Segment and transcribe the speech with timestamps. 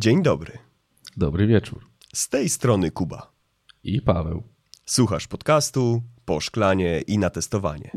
[0.00, 0.58] Dzień dobry.
[1.16, 1.86] Dobry wieczór.
[2.14, 3.32] Z tej strony Kuba.
[3.84, 4.42] I Paweł.
[4.86, 7.90] Słuchasz podcastu Po szklanie i na testowanie.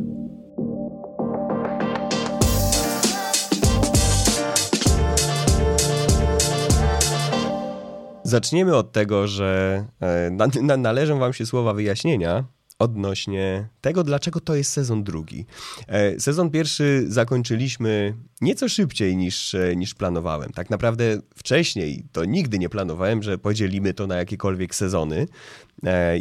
[8.24, 12.44] Zaczniemy od tego, że e, na, na, należą Wam się słowa wyjaśnienia
[12.82, 15.46] odnośnie tego, dlaczego to jest sezon drugi.
[15.88, 20.52] E, sezon pierwszy zakończyliśmy nieco szybciej niż, e, niż planowałem.
[20.52, 25.28] Tak naprawdę wcześniej to nigdy nie planowałem, że podzielimy to na jakiekolwiek sezony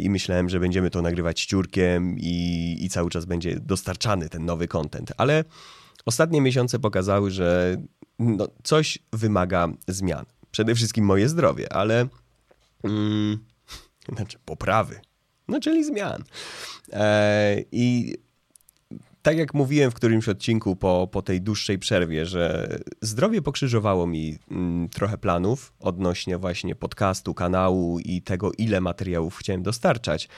[0.01, 4.67] i myślałem, że będziemy to nagrywać ciurkiem i, i cały czas będzie dostarczany ten nowy
[4.67, 5.11] content.
[5.17, 5.43] Ale
[6.05, 7.77] ostatnie miesiące pokazały, że
[8.19, 12.07] no, coś wymaga zmian przede wszystkim moje zdrowie, ale
[12.83, 13.39] mm,
[14.15, 14.99] znaczy poprawy,
[15.51, 16.23] no czyli zmian.
[16.93, 18.15] E, I
[19.21, 24.37] tak jak mówiłem w którymś odcinku po, po tej dłuższej przerwie, że zdrowie pokrzyżowało mi
[24.51, 30.29] mm, trochę planów odnośnie właśnie podcastu, kanału i tego, ile materiałów chciałem dostarczać.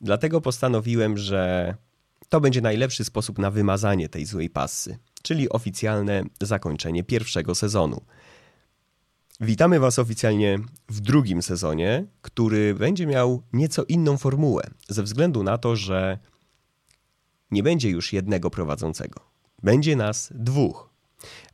[0.00, 1.74] Dlatego postanowiłem, że
[2.28, 8.00] to będzie najlepszy sposób na wymazanie tej złej passy, czyli oficjalne zakończenie pierwszego sezonu.
[9.44, 15.58] Witamy Was oficjalnie w drugim sezonie, który będzie miał nieco inną formułę, ze względu na
[15.58, 16.18] to, że
[17.50, 19.20] nie będzie już jednego prowadzącego.
[19.62, 20.90] Będzie nas dwóch.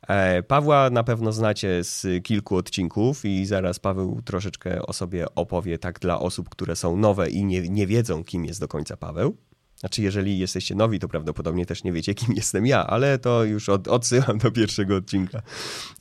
[0.07, 5.77] E, Pawła na pewno znacie z kilku odcinków i zaraz Paweł troszeczkę o sobie opowie
[5.77, 9.37] tak dla osób, które są nowe i nie, nie wiedzą, kim jest do końca Paweł.
[9.75, 13.69] Znaczy, jeżeli jesteście nowi, to prawdopodobnie też nie wiecie, kim jestem ja, ale to już
[13.69, 15.41] od, odsyłam do pierwszego odcinka.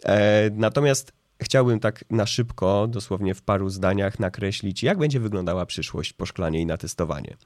[0.04, 6.12] E, natomiast chciałbym tak na szybko, dosłownie w paru zdaniach, nakreślić, jak będzie wyglądała przyszłość
[6.12, 7.36] po szklanie i na testowanie.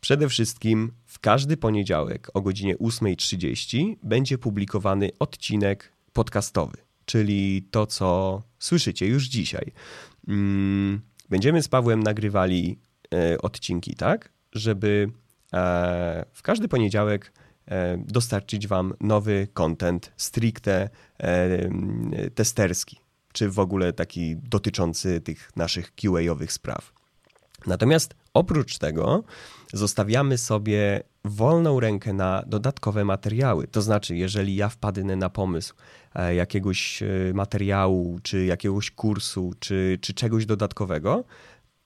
[0.00, 8.42] Przede wszystkim w każdy poniedziałek o godzinie 8.30 będzie publikowany odcinek podcastowy, czyli to, co
[8.58, 9.72] słyszycie już dzisiaj.
[10.28, 12.78] Mm, będziemy z Pawłem nagrywali
[13.14, 15.10] e, odcinki, tak, żeby
[15.52, 17.32] e, w każdy poniedziałek
[17.66, 20.90] e, dostarczyć Wam nowy content stricte
[22.34, 23.03] testerski
[23.34, 26.92] czy w ogóle taki dotyczący tych naszych QA-owych spraw.
[27.66, 29.24] Natomiast oprócz tego
[29.72, 33.66] zostawiamy sobie wolną rękę na dodatkowe materiały.
[33.66, 35.74] To znaczy, jeżeli ja wpadnę na pomysł
[36.14, 41.24] e, jakiegoś e, materiału, czy jakiegoś kursu, czy, czy czegoś dodatkowego,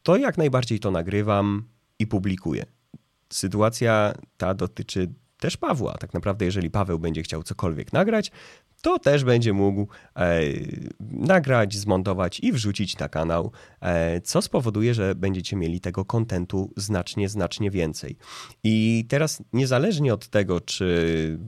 [0.03, 1.65] to jak najbardziej to nagrywam
[1.99, 2.67] i publikuję.
[3.33, 5.09] Sytuacja ta dotyczy
[5.39, 5.99] też Pawła.
[5.99, 8.31] Tak naprawdę, jeżeli Paweł będzie chciał cokolwiek nagrać,
[8.83, 10.41] to też będzie mógł e,
[11.01, 17.29] nagrać, zmontować i wrzucić na kanał, e, co spowoduje, że będziecie mieli tego kontentu znacznie,
[17.29, 18.17] znacznie więcej.
[18.65, 21.39] I teraz niezależnie od tego, czy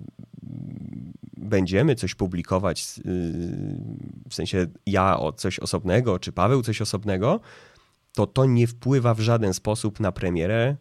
[1.36, 2.84] będziemy coś publikować,
[4.28, 7.40] w sensie ja o coś osobnego, czy Paweł coś osobnego,
[8.14, 10.76] to to nie wpływa w żaden sposób na premierę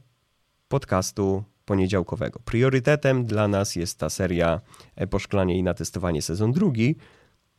[0.68, 2.40] podcastu poniedziałkowego.
[2.46, 4.62] Priorytetem dla nas jest ta seria
[4.96, 6.96] e, Poszklanie i natestowanie sezon drugi,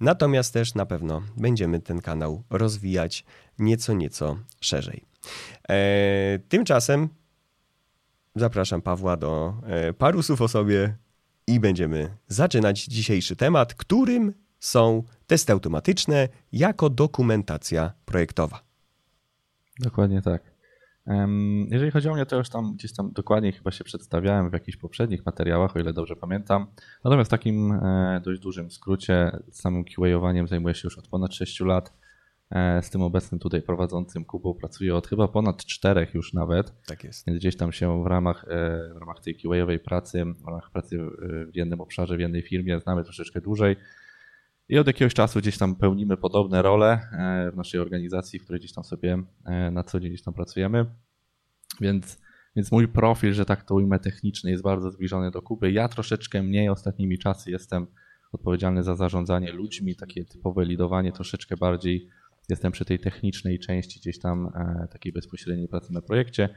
[0.00, 3.24] natomiast też na pewno będziemy ten kanał rozwijać
[3.58, 5.04] nieco, nieco szerzej.
[5.68, 7.08] E, tymczasem
[8.36, 10.96] zapraszam Pawła do e, paru słów o sobie
[11.46, 18.62] i będziemy zaczynać dzisiejszy temat, którym są testy automatyczne jako dokumentacja projektowa.
[19.80, 20.59] Dokładnie tak.
[21.70, 24.78] Jeżeli chodzi o mnie, to już tam gdzieś tam dokładnie chyba się przedstawiałem w jakichś
[24.78, 26.66] poprzednich materiałach, o ile dobrze pamiętam.
[27.04, 31.60] Natomiast w takim e, dość dużym skrócie, samym QA-owaniem zajmuję się już od ponad 6
[31.60, 31.92] lat.
[32.50, 36.84] E, z tym obecnym tutaj prowadzącym Kubą pracuję od chyba ponad 4 już nawet.
[36.86, 37.26] Tak jest.
[37.26, 38.48] Więc gdzieś tam się w ramach, e,
[38.94, 40.98] w ramach tej QA-owej pracy, w ramach pracy
[41.52, 43.76] w jednym obszarze, w jednej firmie znamy troszeczkę dłużej.
[44.70, 48.60] I od jakiegoś czasu gdzieś tam pełnimy podobne role e, w naszej organizacji, w której
[48.60, 50.86] gdzieś tam sobie e, na co dzień gdzieś tam pracujemy.
[51.80, 52.20] Więc,
[52.56, 55.72] więc mój profil, że tak to ujmę, techniczny jest bardzo zbliżony do Kuby.
[55.72, 57.86] Ja troszeczkę mniej ostatnimi czasy jestem
[58.32, 62.08] odpowiedzialny za zarządzanie ludźmi, takie typowe lidowanie, troszeczkę bardziej
[62.48, 66.48] jestem przy tej technicznej części gdzieś tam e, takiej bezpośredniej pracy na projekcie,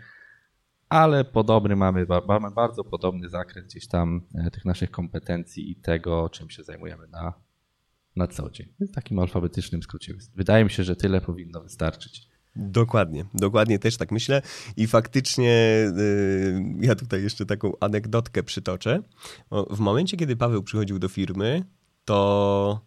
[0.90, 4.22] ale podobny mamy, mamy bardzo podobny zakres gdzieś tam
[4.52, 7.34] tych naszych kompetencji i tego, czym się zajmujemy na
[8.16, 8.68] na co dzień.
[8.80, 10.14] W takim alfabetycznym skrócie.
[10.36, 12.34] Wydaje mi się, że tyle powinno wystarczyć.
[12.56, 14.42] Dokładnie, dokładnie też tak myślę
[14.78, 15.52] i faktycznie
[15.98, 19.02] yy, ja tutaj jeszcze taką anegdotkę przytoczę.
[19.70, 21.64] W momencie, kiedy Paweł przychodził do firmy,
[22.06, 22.82] to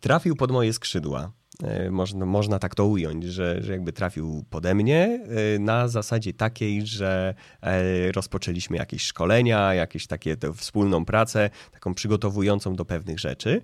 [0.00, 1.32] trafił pod moje skrzydła.
[1.62, 6.32] Yy, można, można tak to ująć, że, że jakby trafił pode mnie yy, na zasadzie
[6.32, 13.62] takiej, że yy, rozpoczęliśmy jakieś szkolenia, jakieś takie wspólną pracę, taką przygotowującą do pewnych rzeczy.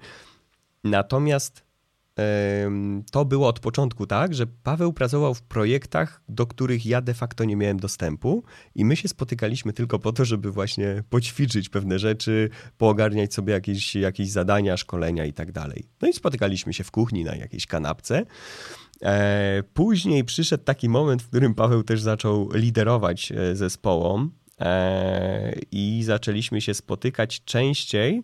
[0.84, 1.70] Natomiast
[3.12, 7.44] to było od początku tak, że Paweł pracował w projektach, do których ja de facto
[7.44, 8.44] nie miałem dostępu
[8.74, 13.94] i my się spotykaliśmy tylko po to, żeby właśnie poćwiczyć pewne rzeczy, poogarniać sobie jakieś,
[13.94, 15.86] jakieś zadania, szkolenia i tak dalej.
[16.02, 18.26] No i spotykaliśmy się w kuchni na jakiejś kanapce.
[19.02, 24.30] E, później przyszedł taki moment, w którym Paweł też zaczął liderować e, zespołom
[24.60, 28.22] e, i zaczęliśmy się spotykać częściej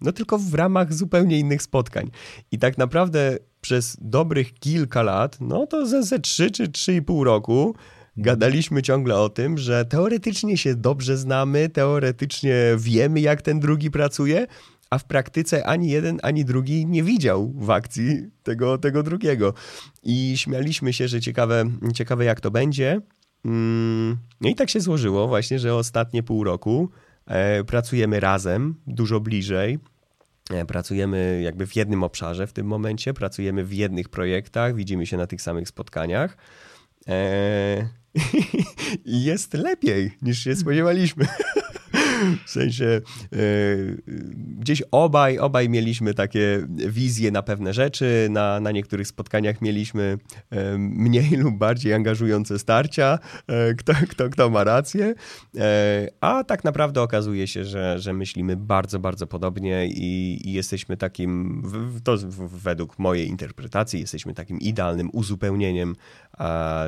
[0.00, 2.10] no tylko w ramach zupełnie innych spotkań.
[2.52, 7.74] I tak naprawdę przez dobrych kilka lat, no to ze, ze 3 czy 3,5 roku
[8.16, 14.46] gadaliśmy ciągle o tym, że teoretycznie się dobrze znamy, teoretycznie wiemy, jak ten drugi pracuje,
[14.90, 19.54] a w praktyce ani jeden, ani drugi nie widział w akcji tego, tego drugiego.
[20.02, 23.00] I śmialiśmy się, że ciekawe, ciekawe jak to będzie.
[23.44, 26.90] Mm, no i tak się złożyło właśnie, że ostatnie pół roku
[27.66, 29.78] pracujemy razem, dużo bliżej.
[30.50, 35.16] E, pracujemy jakby w jednym obszarze w tym momencie, pracujemy w jednych projektach, widzimy się
[35.16, 36.36] na tych samych spotkaniach.
[37.08, 37.88] E,
[39.04, 41.26] I jest lepiej niż się spodziewaliśmy.
[42.46, 43.00] W sensie e,
[44.58, 48.28] gdzieś obaj, obaj mieliśmy takie wizje na pewne rzeczy.
[48.30, 50.18] Na, na niektórych spotkaniach mieliśmy
[50.50, 55.14] e, mniej lub bardziej angażujące starcia, e, kto, kto, kto ma rację.
[56.20, 61.62] A tak naprawdę okazuje się, że, że myślimy bardzo, bardzo podobnie i, i jesteśmy takim,
[62.04, 65.96] to według mojej interpretacji, jesteśmy takim idealnym uzupełnieniem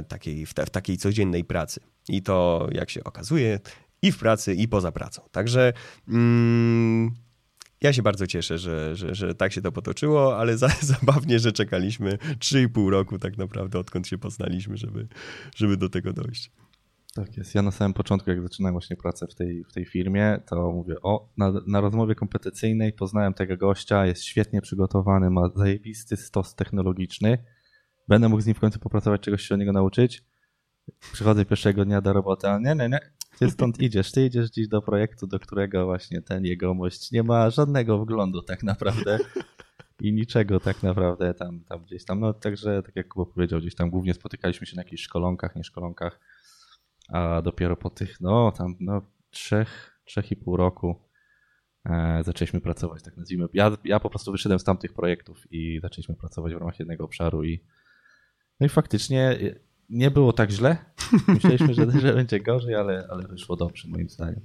[0.08, 1.80] takiej, w, w takiej codziennej pracy.
[2.08, 3.60] I to, jak się okazuje,
[4.02, 5.22] i w pracy, i poza pracą.
[5.32, 5.72] Także
[6.08, 7.14] mm,
[7.80, 10.68] ja się bardzo cieszę, że, że, że tak się to potoczyło, ale za,
[10.98, 15.08] zabawnie, że czekaliśmy 3,5 roku tak naprawdę, odkąd się poznaliśmy, żeby,
[15.56, 16.50] żeby do tego dojść.
[17.14, 17.54] Tak jest.
[17.54, 20.94] Ja na samym początku, jak zaczynałem właśnie pracę w tej, w tej firmie, to mówię,
[21.02, 27.38] o, na, na rozmowie kompetencyjnej poznałem tego gościa, jest świetnie przygotowany, ma zajebisty stos technologiczny,
[28.08, 30.24] będę mógł z nim w końcu popracować, czegoś się o niego nauczyć.
[31.12, 33.00] Przychodzę pierwszego dnia do roboty, a nie, nie, nie,
[33.38, 37.50] ty stąd idziesz, ty idziesz dziś do projektu, do którego właśnie ten jegomość nie ma
[37.50, 39.18] żadnego wglądu tak naprawdę
[40.00, 42.20] i niczego tak naprawdę tam, tam gdzieś tam.
[42.20, 45.64] No także, tak jak Kuba powiedział, gdzieś tam głównie spotykaliśmy się na jakichś szkolonkach, nie
[45.64, 46.20] szkolonkach,
[47.08, 50.96] a dopiero po tych, no tam, no trzech, trzech i pół roku
[51.84, 53.46] e, zaczęliśmy pracować, tak nazwijmy.
[53.52, 57.44] Ja, ja po prostu wyszedłem z tamtych projektów i zaczęliśmy pracować w ramach jednego obszaru
[57.44, 57.64] i
[58.60, 59.38] no i faktycznie
[59.92, 60.76] nie było tak źle.
[61.28, 64.40] Myśleliśmy, że, że będzie gorzej, ale, ale wyszło dobrze, moim zdaniem.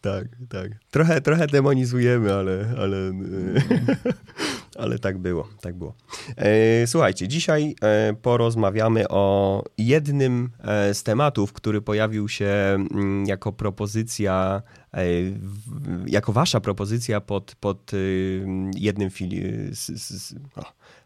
[0.00, 0.70] Tak, tak.
[0.90, 3.12] Trochę, trochę demonizujemy, ale, ale,
[4.82, 5.94] ale tak było, tak było.
[6.36, 13.52] E, słuchajcie, dzisiaj e, porozmawiamy o jednym e, z tematów, który pojawił się mm, jako
[13.52, 14.62] propozycja,
[16.06, 17.92] jako wasza propozycja pod, pod
[18.74, 19.70] jednym fili-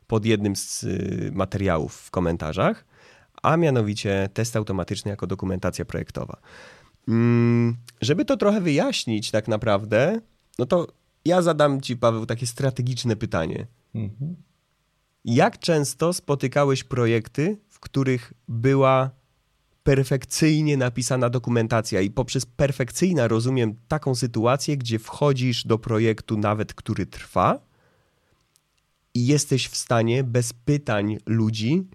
[0.06, 0.86] pod jednym z
[1.32, 2.91] materiałów w komentarzach
[3.42, 6.36] a mianowicie test automatyczny jako dokumentacja projektowa.
[7.08, 10.20] Mm, żeby to trochę wyjaśnić tak naprawdę,
[10.58, 10.86] no to
[11.24, 13.66] ja zadam ci, Paweł, takie strategiczne pytanie.
[13.94, 14.36] Mhm.
[15.24, 19.10] Jak często spotykałeś projekty, w których była
[19.82, 27.06] perfekcyjnie napisana dokumentacja i poprzez perfekcyjna rozumiem taką sytuację, gdzie wchodzisz do projektu nawet, który
[27.06, 27.60] trwa
[29.14, 31.86] i jesteś w stanie bez pytań ludzi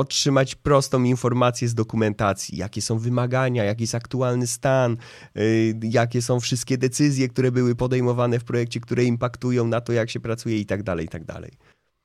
[0.00, 4.96] otrzymać prostą informację z dokumentacji, jakie są wymagania, jaki jest aktualny stan,
[5.34, 5.42] yy,
[5.82, 10.20] jakie są wszystkie decyzje, które były podejmowane w projekcie, które impaktują na to, jak się
[10.20, 11.50] pracuje i tak dalej, i tak dalej.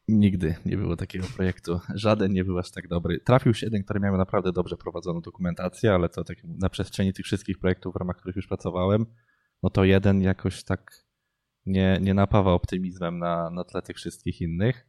[0.08, 1.80] Nigdy nie było takiego projektu.
[1.96, 3.20] Żaden nie był aż tak dobry.
[3.20, 7.26] Trafił się jeden, który miał naprawdę dobrze prowadzoną dokumentację, ale to tak na przestrzeni tych
[7.26, 9.06] wszystkich projektów, w ramach których już pracowałem,
[9.64, 11.06] no to jeden jakoś tak
[11.66, 14.88] nie, nie napawa optymizmem na, na tle tych wszystkich innych.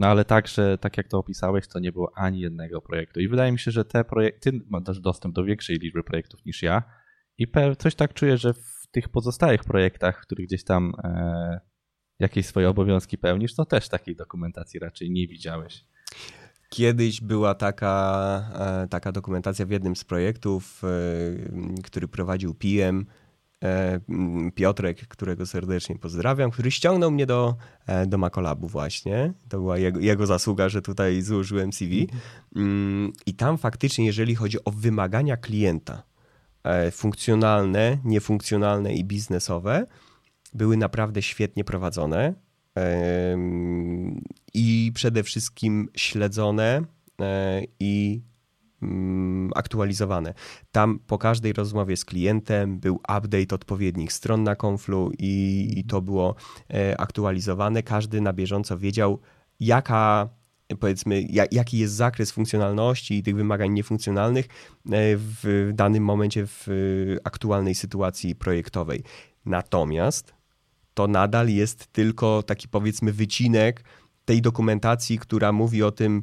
[0.00, 3.20] No ale także, tak jak to opisałeś, to nie było ani jednego projektu.
[3.20, 6.82] I wydaje mi się, że te projekty, masz dostęp do większej liczby projektów niż ja.
[7.38, 7.46] I
[7.78, 11.60] coś tak czuję, że w tych pozostałych projektach, w których gdzieś tam e,
[12.18, 15.84] jakieś swoje obowiązki pełnisz, to też takiej dokumentacji raczej nie widziałeś.
[16.68, 23.06] Kiedyś była taka, e, taka dokumentacja w jednym z projektów, e, który prowadził PM
[24.54, 29.32] Piotrek, którego serdecznie pozdrawiam, który ściągnął mnie do, e, do Makolabu właśnie.
[29.48, 32.08] To była jego, jego zasługa, że tutaj złożyłem CV.
[32.56, 36.02] Mm, I tam faktycznie, jeżeli chodzi o wymagania klienta,
[36.64, 39.86] e, funkcjonalne, niefunkcjonalne i biznesowe,
[40.54, 42.34] były naprawdę świetnie prowadzone
[44.54, 46.82] i przede wszystkim śledzone
[47.80, 48.20] i
[49.54, 50.34] aktualizowane.
[50.72, 56.02] Tam po każdej rozmowie z klientem był update odpowiednich stron na Conflu i, i to
[56.02, 56.34] było
[56.74, 57.82] e, aktualizowane.
[57.82, 59.20] Każdy na bieżąco wiedział,
[59.60, 60.28] jaka
[60.80, 64.48] powiedzmy, jaki jest zakres funkcjonalności i tych wymagań niefunkcjonalnych e,
[65.16, 66.66] w danym momencie w
[67.24, 69.02] aktualnej sytuacji projektowej.
[69.46, 70.34] Natomiast
[70.94, 73.84] to nadal jest tylko taki powiedzmy wycinek
[74.24, 76.22] tej dokumentacji, która mówi o tym,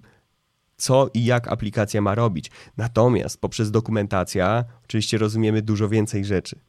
[0.77, 2.51] co i jak aplikacja ma robić.
[2.77, 6.59] Natomiast poprzez dokumentację oczywiście rozumiemy dużo więcej rzeczy.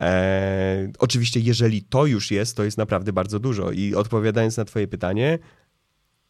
[0.00, 3.70] Eee, oczywiście, jeżeli to już jest, to jest naprawdę bardzo dużo.
[3.70, 5.38] I odpowiadając na Twoje pytanie,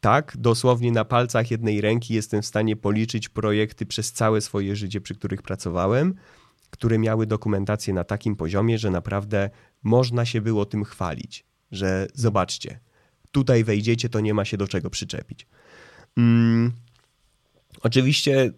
[0.01, 5.01] tak, dosłownie na palcach jednej ręki jestem w stanie policzyć projekty przez całe swoje życie,
[5.01, 6.15] przy których pracowałem,
[6.71, 9.51] które miały dokumentację na takim poziomie, że naprawdę
[9.83, 12.81] można się było tym chwalić, że zobaczcie,
[13.31, 15.47] tutaj wejdziecie, to nie ma się do czego przyczepić.
[16.17, 16.73] Mm,
[17.83, 18.53] oczywiście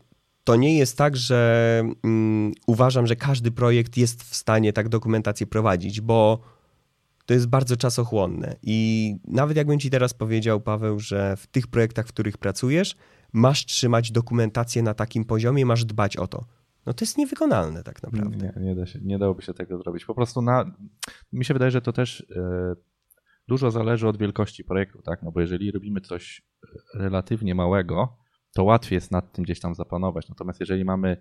[0.44, 5.46] to nie jest tak, że mm, uważam, że każdy projekt jest w stanie tak dokumentację
[5.46, 6.40] prowadzić, bo
[7.26, 8.56] to jest bardzo czasochłonne.
[8.62, 12.96] I nawet jakbym ci teraz powiedział, Paweł, że w tych projektach, w których pracujesz,
[13.32, 16.44] masz trzymać dokumentację na takim poziomie, masz dbać o to.
[16.86, 18.52] No to jest niewykonalne tak naprawdę.
[18.56, 20.04] Nie, nie, da się, nie dałoby się tego zrobić.
[20.04, 20.76] Po prostu na,
[21.32, 22.74] mi się wydaje, że to też e,
[23.48, 25.22] dużo zależy od wielkości projektu, tak?
[25.22, 26.42] No bo jeżeli robimy coś
[26.94, 28.16] relatywnie małego,
[28.56, 30.28] to łatwiej jest nad tym gdzieś tam zapanować.
[30.28, 31.16] Natomiast jeżeli mamy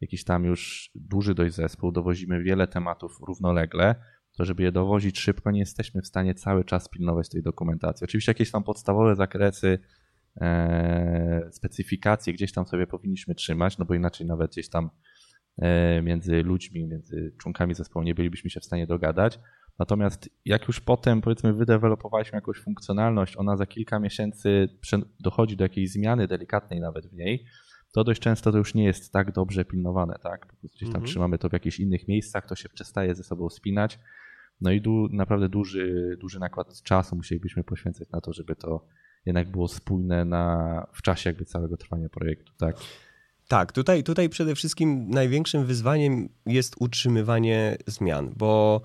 [0.00, 3.94] jakiś tam już duży dość zespół, dowozimy wiele tematów równolegle,
[4.36, 8.04] to żeby je dowozić szybko, nie jesteśmy w stanie cały czas pilnować tej dokumentacji.
[8.04, 9.78] Oczywiście jakieś tam podstawowe zakresy,
[10.36, 14.90] e, specyfikacje gdzieś tam sobie powinniśmy trzymać, no bo inaczej nawet gdzieś tam
[15.58, 19.38] e, między ludźmi, między członkami zespołu nie bylibyśmy się w stanie dogadać.
[19.78, 24.68] Natomiast jak już potem, powiedzmy, wydewelopowaliśmy jakąś funkcjonalność, ona za kilka miesięcy
[25.20, 27.46] dochodzi do jakiejś zmiany delikatnej nawet w niej,
[27.92, 30.46] to dość często to już nie jest tak dobrze pilnowane, tak?
[30.46, 31.04] Po prostu gdzieś tam mhm.
[31.04, 33.98] trzymamy to w jakichś innych miejscach, to się przestaje ze sobą spinać.
[34.60, 38.86] No i du, naprawdę duży, duży nakład czasu musielibyśmy poświęcać na to, żeby to
[39.26, 42.76] jednak było spójne na, w czasie jakby całego trwania projektu, tak?
[43.48, 48.80] Tak, tutaj, tutaj przede wszystkim największym wyzwaniem jest utrzymywanie zmian, bo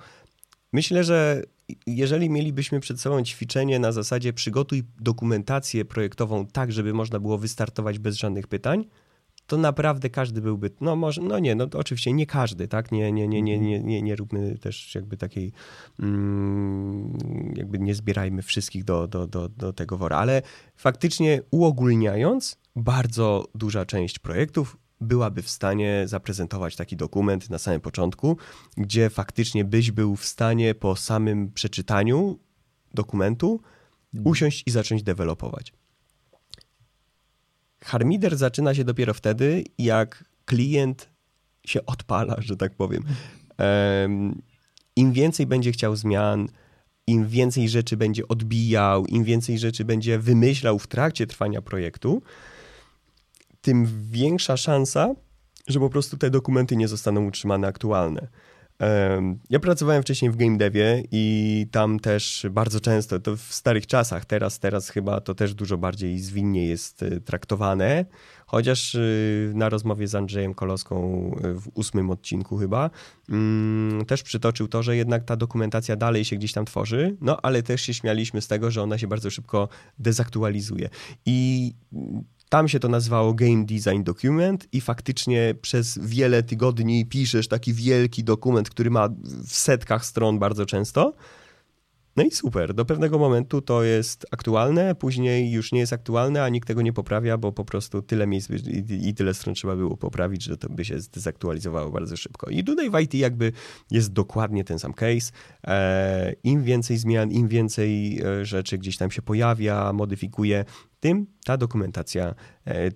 [0.73, 1.43] myślę, że
[1.87, 7.99] jeżeli mielibyśmy przed sobą ćwiczenie na zasadzie przygotuj dokumentację projektową tak, żeby można było wystartować
[7.99, 8.85] bez żadnych pytań,
[9.47, 13.11] to naprawdę każdy byłby, no może, no nie, no to oczywiście nie każdy, tak, nie,
[13.11, 15.51] nie, nie, nie, nie, nie, nie róbmy też jakby takiej,
[15.99, 17.17] mm,
[17.55, 20.41] jakby nie zbierajmy wszystkich do, do, do, do tego wora, ale
[20.75, 28.37] faktycznie uogólniając, bardzo duża część projektów byłaby w stanie zaprezentować taki dokument na samym początku,
[28.77, 32.39] gdzie faktycznie byś był w stanie po samym przeczytaniu
[32.93, 33.61] dokumentu
[34.13, 34.31] mhm.
[34.31, 35.73] usiąść i zacząć dewelopować.
[37.83, 41.09] Harmider zaczyna się dopiero wtedy, jak klient
[41.65, 43.03] się odpala, że tak powiem.
[44.95, 46.47] Im więcej będzie chciał zmian,
[47.07, 52.21] im więcej rzeczy będzie odbijał, im więcej rzeczy będzie wymyślał w trakcie trwania projektu,
[53.61, 55.15] tym większa szansa,
[55.67, 58.27] że po prostu te dokumenty nie zostaną utrzymane aktualne.
[59.49, 64.25] Ja pracowałem wcześniej w game devie i tam też bardzo często, to w starych czasach,
[64.25, 68.05] teraz, teraz chyba to też dużo bardziej zwinnie jest e, traktowane,
[68.45, 68.99] chociaż e,
[69.53, 70.95] na rozmowie z Andrzejem Koloską
[71.43, 72.89] e, w ósmym odcinku chyba
[73.29, 77.63] mm, też przytoczył to, że jednak ta dokumentacja dalej się gdzieś tam tworzy, no ale
[77.63, 80.89] też się śmialiśmy z tego, że ona się bardzo szybko dezaktualizuje.
[81.25, 81.73] I
[82.51, 88.23] tam się to nazywało Game Design Document i faktycznie przez wiele tygodni piszesz taki wielki
[88.23, 89.09] dokument, który ma
[89.47, 91.13] w setkach stron bardzo często.
[92.15, 96.49] No i super, do pewnego momentu to jest aktualne, później już nie jest aktualne, a
[96.49, 98.49] nikt tego nie poprawia, bo po prostu tyle miejsc
[98.89, 102.49] i, tyle stron trzeba było poprawić, że to by się zdezaktualizowało bardzo szybko.
[102.49, 103.51] I tutaj w IT jakby
[103.91, 105.31] jest dokładnie ten sam case.
[105.67, 110.65] E, Im więcej zmian, im więcej e, rzeczy gdzieś tam się pojawia, modyfikuje,
[110.99, 112.35] tym ta dokumentacja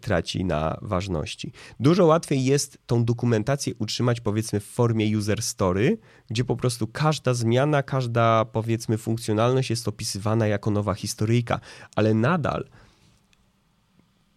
[0.02, 1.52] traci na ważności.
[1.80, 5.98] Dużo łatwiej jest tą dokumentację utrzymać powiedzmy w formie user story,
[6.30, 11.60] gdzie po prostu każda zmiana, każda powiedzmy funkcjonalność jest opisywana jako nowa historyjka,
[11.96, 12.70] ale nadal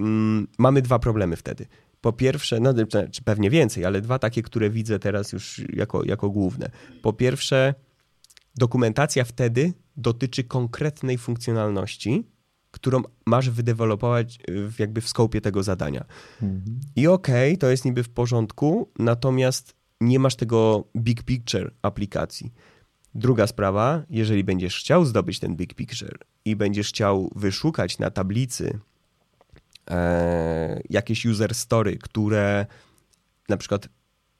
[0.00, 1.66] mm, mamy dwa problemy wtedy.
[2.00, 2.74] Po pierwsze, no,
[3.12, 6.70] czy pewnie więcej, ale dwa takie, które widzę teraz już jako, jako główne.
[7.02, 7.74] Po pierwsze,
[8.54, 12.24] dokumentacja wtedy dotyczy konkretnej funkcjonalności,
[12.70, 16.04] którą masz wydevelopować w, jakby w skopie tego zadania.
[16.42, 16.80] Mhm.
[16.96, 22.52] I okej, okay, to jest niby w porządku, natomiast nie masz tego big picture aplikacji.
[23.14, 28.78] Druga sprawa, jeżeli będziesz chciał zdobyć ten big picture i będziesz chciał wyszukać na tablicy
[29.90, 32.66] e, jakieś user story, które
[33.48, 33.88] na przykład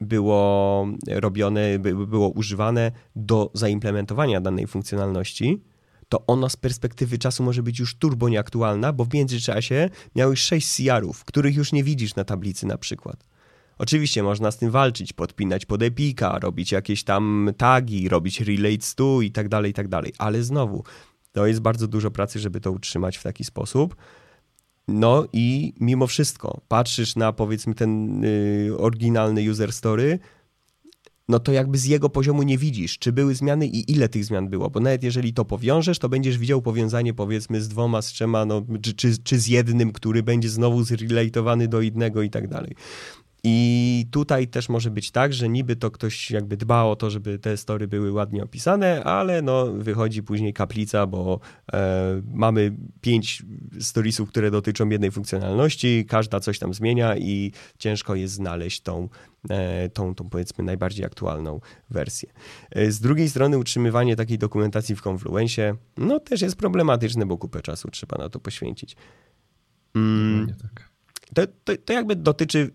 [0.01, 5.61] było robione, było używane do zaimplementowania danej funkcjonalności,
[6.09, 10.75] to ona z perspektywy czasu może być już turbo nieaktualna, bo w międzyczasie miałeś 6
[10.75, 13.27] CR-ów, których już nie widzisz na tablicy na przykład.
[13.77, 19.21] Oczywiście można z tym walczyć, podpinać pod epika, robić jakieś tam tagi, robić relates to
[19.21, 20.83] i tak dalej, i tak dalej, ale znowu,
[21.31, 23.95] to jest bardzo dużo pracy, żeby to utrzymać w taki sposób.
[24.87, 30.19] No i mimo wszystko, patrzysz na powiedzmy ten y, oryginalny user story,
[31.29, 34.49] no to jakby z jego poziomu nie widzisz, czy były zmiany i ile tych zmian
[34.49, 38.45] było, bo nawet jeżeli to powiążesz, to będziesz widział powiązanie powiedzmy z dwoma, z trzema,
[38.45, 42.75] no, czy, czy, czy z jednym, który będzie znowu zrelatowany do innego i tak dalej.
[43.43, 47.39] I tutaj też może być tak, że niby to ktoś jakby dba o to, żeby
[47.39, 51.39] te story były ładnie opisane, ale no wychodzi później kaplica, bo
[51.73, 53.43] e, mamy pięć
[53.79, 59.09] storiesów, które dotyczą jednej funkcjonalności, każda coś tam zmienia i ciężko jest znaleźć tą,
[59.49, 62.29] e, tą, tą powiedzmy najbardziej aktualną wersję.
[62.71, 67.61] E, z drugiej strony utrzymywanie takiej dokumentacji w Confluencie no też jest problematyczne, bo kupę
[67.61, 68.95] czasu trzeba na to poświęcić.
[69.95, 70.89] Mm, tak.
[71.33, 72.71] to, to, to jakby dotyczy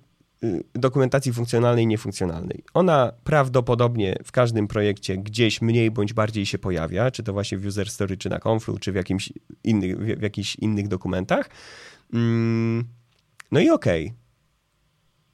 [0.75, 2.64] dokumentacji funkcjonalnej i niefunkcjonalnej.
[2.75, 7.67] Ona prawdopodobnie w każdym projekcie gdzieś mniej bądź bardziej się pojawia, czy to właśnie w
[7.67, 9.33] user story, czy na Conflu, czy w, jakimś
[9.64, 11.50] innych, w jakichś innych dokumentach.
[12.14, 12.85] Mm,
[13.53, 14.07] no i okej.
[14.07, 14.19] Okay.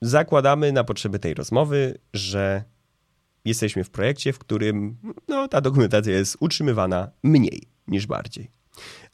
[0.03, 2.65] Zakładamy na potrzeby tej rozmowy, że
[3.45, 4.97] jesteśmy w projekcie, w którym
[5.29, 8.60] no, ta dokumentacja jest utrzymywana mniej niż bardziej.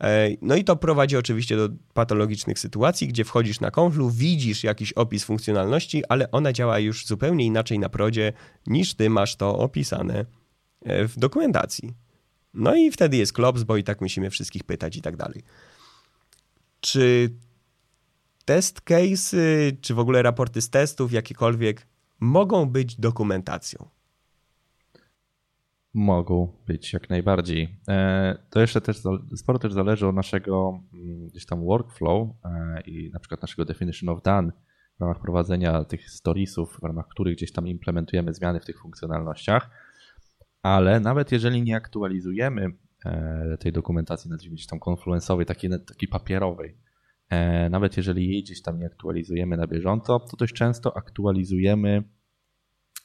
[0.01, 4.93] E, no i to prowadzi oczywiście do patologicznych sytuacji, gdzie wchodzisz na konflu, widzisz jakiś
[4.93, 8.33] opis funkcjonalności, ale ona działa już zupełnie inaczej na prodzie
[8.67, 10.25] niż ty masz to opisane
[10.85, 11.95] e, w dokumentacji.
[12.55, 15.43] No i wtedy jest klops, bo i tak musimy wszystkich pytać i tak dalej.
[16.81, 17.31] Czy
[18.45, 19.37] test case,
[19.81, 21.87] czy w ogóle raporty z testów, jakiekolwiek,
[22.21, 23.96] mogą być dokumentacją?
[25.99, 27.79] Mogą być jak najbardziej.
[27.89, 29.03] E, to jeszcze też
[29.37, 34.09] sporo też zależy od naszego mm, gdzieś tam workflow e, i na przykład naszego definition
[34.09, 34.53] of done
[34.99, 39.71] w ramach prowadzenia tych storiesów, w ramach których gdzieś tam implementujemy zmiany w tych funkcjonalnościach.
[40.63, 42.67] Ale nawet jeżeli nie aktualizujemy
[43.07, 46.77] e, tej dokumentacji, nazwijmy gdzieś tam konfluensowej, takiej, takiej papierowej,
[47.71, 52.03] nawet jeżeli jej gdzieś tam nie aktualizujemy na bieżąco, to dość często aktualizujemy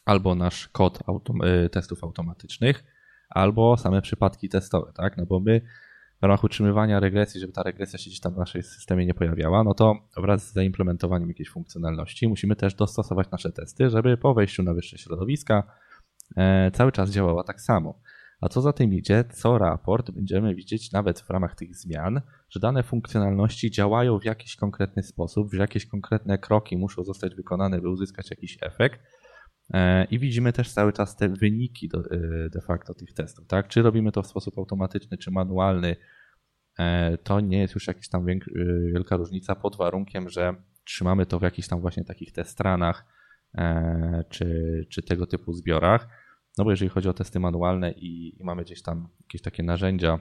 [0.05, 2.83] albo nasz kod autom y, testów automatycznych,
[3.29, 5.17] albo same przypadki testowe, tak?
[5.17, 5.61] No bo my
[6.21, 9.63] w ramach utrzymywania regresji, żeby ta regresja się gdzieś tam w naszym systemie nie pojawiała,
[9.63, 14.63] no to wraz z zaimplementowaniem jakiejś funkcjonalności musimy też dostosować nasze testy, żeby po wejściu
[14.63, 15.63] na wyższe środowiska
[16.37, 17.99] e, cały czas działała tak samo.
[18.41, 22.59] A co za tym idzie, co raport będziemy widzieć nawet w ramach tych zmian, że
[22.59, 27.89] dane funkcjonalności działają w jakiś konkretny sposób, że jakieś konkretne kroki muszą zostać wykonane, by
[27.89, 28.99] uzyskać jakiś efekt,
[30.09, 33.47] I widzimy też cały czas te wyniki e, de facto tych testów.
[33.47, 33.67] Tak?
[33.67, 35.95] Czy robimy to w sposób automatyczny, czy manualny,
[36.79, 38.25] e, to nie jest już jakaś tam
[38.93, 43.05] wielka różnica pod warunkiem, że trzymamy to w jakichś tam właśnie takich testranach
[44.29, 46.07] czy, czy tego typu zbiorach.
[46.57, 50.19] No bo jeżeli chodzi o testy manualne i, i mamy gdzieś tam jakieś takie narzędzia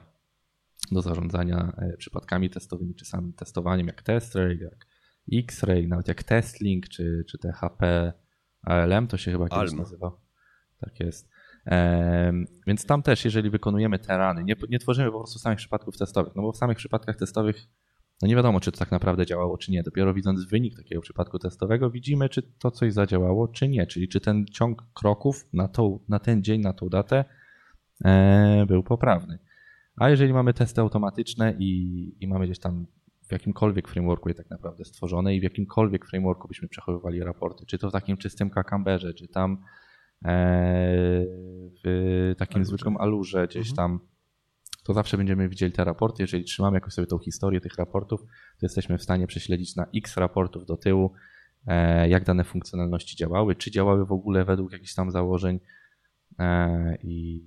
[0.92, 4.86] do zarządzania przypadkami testowymi czy samym testowaniem, jak TestRay, jak
[5.32, 8.12] X-Ray, nawet jak TestLink czy, czy THP
[8.62, 10.20] ALM to się chyba kiedyś nazywał.
[10.80, 11.28] Tak jest.
[12.66, 16.34] więc tam też, jeżeli wykonujemy te rany, nie, nie tworzymy po prostu samych przypadków testowych,
[16.36, 17.66] no bo w samych przypadkach testowych
[18.22, 19.82] no nie wiadomo, czy to tak naprawdę działało, czy nie.
[19.82, 23.86] Dopiero widząc wynik takiego przypadku testowego, widzimy, czy to coś zadziałało, czy nie.
[23.86, 27.24] Czyli czy ten ciąg kroków na, tą, na ten dzień, na tą datę
[28.04, 29.38] e, był poprawny.
[29.96, 32.86] A jeżeli mamy testy automatyczne i, i mamy gdzieś tam
[33.30, 37.78] w jakimkolwiek frameworku jest tak naprawdę stworzone i w jakimkolwiek frameworku byśmy przechowywali raporty, czy
[37.78, 39.62] to w takim czystym Cucumberze, czy tam
[40.24, 41.24] e,
[41.84, 42.68] w takim Alurze.
[42.68, 43.76] zwykłym Alurze gdzieś mhm.
[43.76, 44.00] tam,
[44.84, 46.22] to zawsze będziemy widzieli te raporty.
[46.22, 50.16] Jeżeli trzymamy jakoś sobie tą historię tych raportów, to jesteśmy w stanie prześledzić na x
[50.16, 51.12] raportów do tyłu,
[51.66, 55.60] e, jak dane funkcjonalności działały, czy działały w ogóle według jakichś tam założeń
[56.38, 57.44] e, i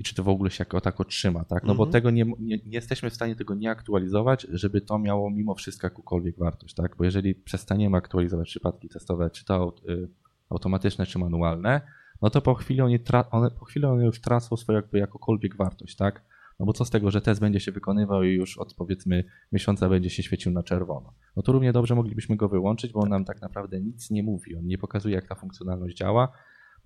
[0.00, 1.64] i czy to w ogóle się jako tako trzyma, tak?
[1.64, 1.92] No bo mhm.
[1.92, 5.86] tego nie, nie, nie, jesteśmy w stanie tego nie aktualizować, żeby to miało mimo wszystko
[5.86, 6.96] jakąkolwiek wartość, tak?
[6.96, 10.08] Bo jeżeli przestaniemy aktualizować przypadki testowe, czy to y,
[10.50, 11.80] automatyczne, czy manualne,
[12.22, 12.98] no to po chwili one,
[13.30, 16.22] one, po chwili one już tracą swoją jakby jakokolwiek wartość, tak?
[16.60, 19.88] No bo co z tego, że test będzie się wykonywał i już od powiedzmy miesiąca
[19.88, 21.14] będzie się świecił na czerwono.
[21.36, 24.56] No to równie dobrze moglibyśmy go wyłączyć, bo on nam tak naprawdę nic nie mówi.
[24.56, 26.32] On nie pokazuje, jak ta funkcjonalność działa,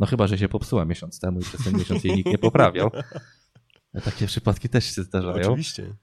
[0.00, 2.90] no chyba, że się popsuła miesiąc temu i przez ten miesiąc jej nikt nie poprawiał.
[4.04, 5.48] Takie przypadki też się zdarzają.
[5.48, 5.94] Oczywiście.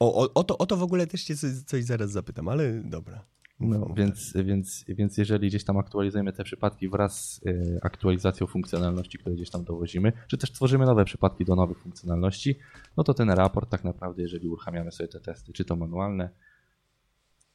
[0.00, 1.34] O, o, o, to, o to w ogóle też cię
[1.66, 3.24] coś zaraz zapytam, ale dobra.
[3.60, 9.18] No, więc, więc, więc jeżeli gdzieś tam aktualizujemy te przypadki wraz z y, aktualizacją funkcjonalności,
[9.18, 12.58] które gdzieś tam dowozimy, czy też tworzymy nowe przypadki do nowych funkcjonalności,
[12.96, 16.30] no to ten raport tak naprawdę, jeżeli uruchamiamy sobie te testy, czy to manualne,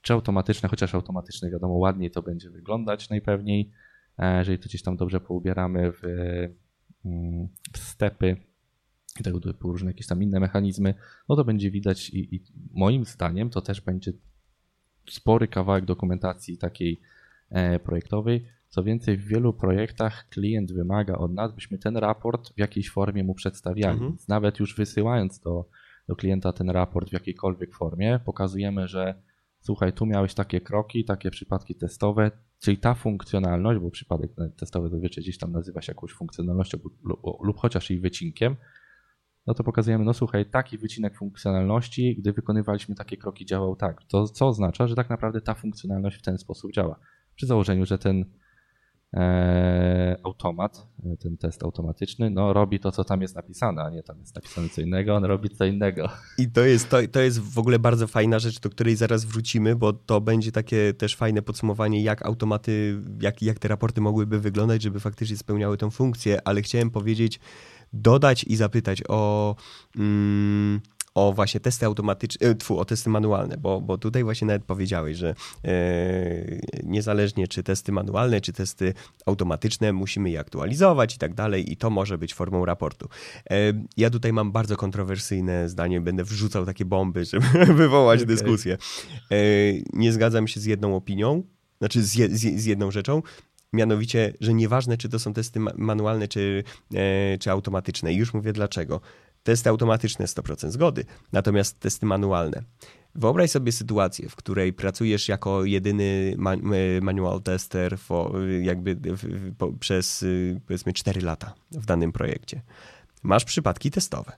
[0.01, 3.84] czy automatyczne, chociaż automatyczne wiadomo ładniej to będzie wyglądać najpewniej, e,
[4.17, 6.01] jeżeli to gdzieś tam dobrze poubieramy w,
[7.05, 8.37] mm, w stepy
[9.19, 10.93] i tego typu różne jakieś tam inne mechanizmy,
[11.29, 14.11] no to będzie widać i, i moim zdaniem to też będzie
[15.09, 17.01] spory kawałek dokumentacji takiej
[17.49, 18.45] e, projektowej.
[18.69, 23.23] Co więcej, w wielu projektach klient wymaga od nas, byśmy ten raport w jakiejś formie
[23.23, 23.93] mu przedstawiali.
[23.93, 24.11] Mhm.
[24.11, 25.69] Więc nawet już wysyłając do,
[26.07, 29.21] do klienta ten raport w jakiejkolwiek formie, pokazujemy, że
[29.65, 35.23] słuchaj, tu miałeś takie kroki, takie przypadki testowe, czyli ta funkcjonalność, bo przypadek testowy zazwyczaj
[35.23, 38.55] gdzieś tam nazywa się jakąś funkcjonalnością lub, lub chociaż jej wycinkiem,
[39.47, 44.03] no to pokazujemy, no słuchaj, taki wycinek funkcjonalności, gdy wykonywaliśmy takie kroki, działał tak.
[44.03, 46.99] To co oznacza, że tak naprawdę ta funkcjonalność w ten sposób działa.
[47.35, 48.25] Przy założeniu, że ten
[50.23, 54.19] automat, e, ten test automatyczny, no robi to, co tam jest napisane, a nie tam
[54.19, 56.09] jest napisane co innego, on robi co innego.
[56.37, 59.75] I to jest, to, to jest w ogóle bardzo fajna rzecz, do której zaraz wrócimy,
[59.75, 64.81] bo to będzie takie też fajne podsumowanie, jak automaty, jak, jak te raporty mogłyby wyglądać,
[64.81, 67.39] żeby faktycznie spełniały tą funkcję, ale chciałem powiedzieć,
[67.93, 69.55] dodać i zapytać o,
[69.95, 70.81] mm,
[71.15, 75.17] o właśnie testy automatyczne, e, tfu, o testy manualne, bo, bo tutaj właśnie nawet powiedziałeś,
[75.17, 75.73] że e,
[76.83, 78.93] niezależnie czy testy manualne, czy testy
[79.25, 83.09] automatyczne, musimy je aktualizować i tak dalej i to może być formą raportu.
[83.49, 83.55] E,
[83.97, 88.35] ja tutaj mam bardzo kontrowersyjne zdanie, będę wrzucał takie bomby, żeby wywołać okay.
[88.35, 88.77] dyskusję.
[89.93, 91.43] Nie zgadzam się z jedną opinią,
[91.79, 93.21] znaczy z, je, z, z jedną rzeczą,
[93.75, 98.13] mianowicie, że nieważne, czy to są testy manualne, czy, e, czy automatyczne.
[98.13, 99.01] I już mówię dlaczego.
[99.45, 102.63] Testy automatyczne 100% zgody, natomiast testy manualne.
[103.15, 106.35] Wyobraź sobie sytuację, w której pracujesz jako jedyny
[107.01, 107.97] manual tester
[108.61, 108.97] jakby
[109.79, 112.61] przez y, powiedzmy 4 lata w danym projekcie.
[113.23, 114.31] Masz przypadki testowe,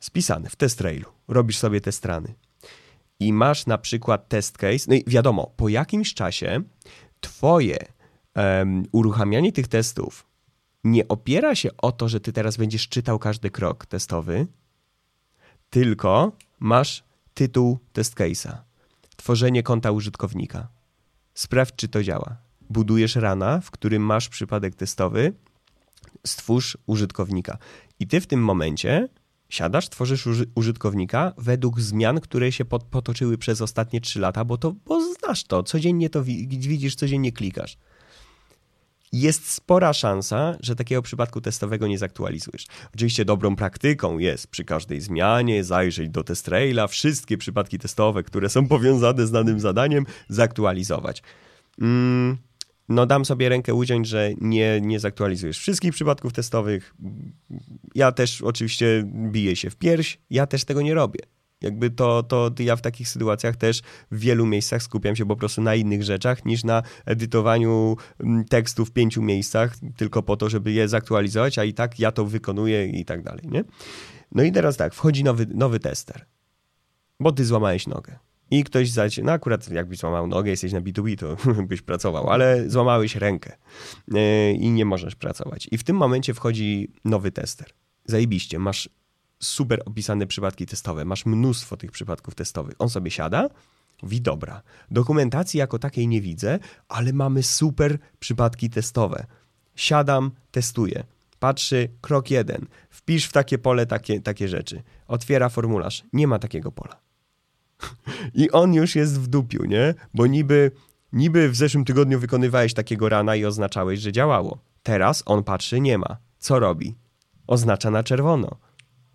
[0.00, 2.34] spisane w test railu, robisz sobie test rany
[3.20, 6.62] i masz na przykład test case, no i wiadomo, po jakimś czasie
[7.20, 7.78] twoje
[8.36, 10.29] um, uruchamianie tych testów
[10.84, 14.46] nie opiera się o to, że ty teraz będziesz czytał każdy krok testowy,
[15.70, 18.56] tylko masz tytuł test case'a.
[19.16, 20.68] Tworzenie konta użytkownika.
[21.34, 22.36] Sprawdź, czy to działa.
[22.70, 25.32] Budujesz rana, w którym masz przypadek testowy,
[26.26, 27.58] stwórz użytkownika.
[28.00, 29.08] I ty w tym momencie
[29.48, 35.14] siadasz, tworzysz użytkownika według zmian, które się potoczyły przez ostatnie 3 lata, bo to bo
[35.14, 37.78] znasz to, codziennie to widzisz, codziennie klikasz
[39.12, 42.66] jest spora szansa, że takiego przypadku testowego nie zaktualizujesz.
[42.94, 48.48] Oczywiście dobrą praktyką jest przy każdej zmianie zajrzeć do test traila, wszystkie przypadki testowe, które
[48.48, 51.22] są powiązane z danym zadaniem, zaktualizować.
[51.80, 52.36] Mm,
[52.88, 56.94] no dam sobie rękę uciąć, że nie, nie zaktualizujesz wszystkich przypadków testowych.
[57.94, 61.20] Ja też oczywiście biję się w pierś, ja też tego nie robię.
[61.62, 65.62] Jakby to, to ja w takich sytuacjach też w wielu miejscach skupiam się po prostu
[65.62, 70.72] na innych rzeczach niż na edytowaniu mm, tekstu w pięciu miejscach, tylko po to, żeby
[70.72, 73.64] je zaktualizować, a i tak ja to wykonuję i tak dalej, nie?
[74.32, 76.26] No i teraz tak, wchodzi nowy, nowy tester,
[77.20, 78.18] bo ty złamałeś nogę.
[78.50, 81.36] I ktoś zaś, no akurat jakbyś złamał nogę, jesteś na B2B, to
[81.70, 83.56] byś pracował, ale złamałeś rękę
[84.08, 85.68] yy, i nie możesz pracować.
[85.70, 87.68] I w tym momencie wchodzi nowy tester.
[88.04, 88.88] Zajebiście, masz
[89.40, 92.74] super opisane przypadki testowe, masz mnóstwo tych przypadków testowych.
[92.78, 93.48] On sobie siada,
[94.02, 99.26] mówi dobra, dokumentacji jako takiej nie widzę, ale mamy super przypadki testowe.
[99.74, 101.04] Siadam, testuję.
[101.38, 104.82] Patrzy, krok jeden, wpisz w takie pole takie, takie rzeczy.
[105.08, 106.96] Otwiera formularz, nie ma takiego pola.
[108.34, 109.94] I on już jest w dupiu, nie?
[110.14, 110.70] Bo niby,
[111.12, 114.58] niby w zeszłym tygodniu wykonywałeś takiego rana i oznaczałeś, że działało.
[114.82, 116.16] Teraz on patrzy, nie ma.
[116.38, 116.94] Co robi?
[117.46, 118.56] Oznacza na czerwono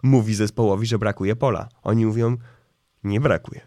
[0.03, 1.69] mówi zespołowi, że brakuje pola.
[1.83, 2.37] Oni mówią,
[3.03, 3.61] nie brakuje.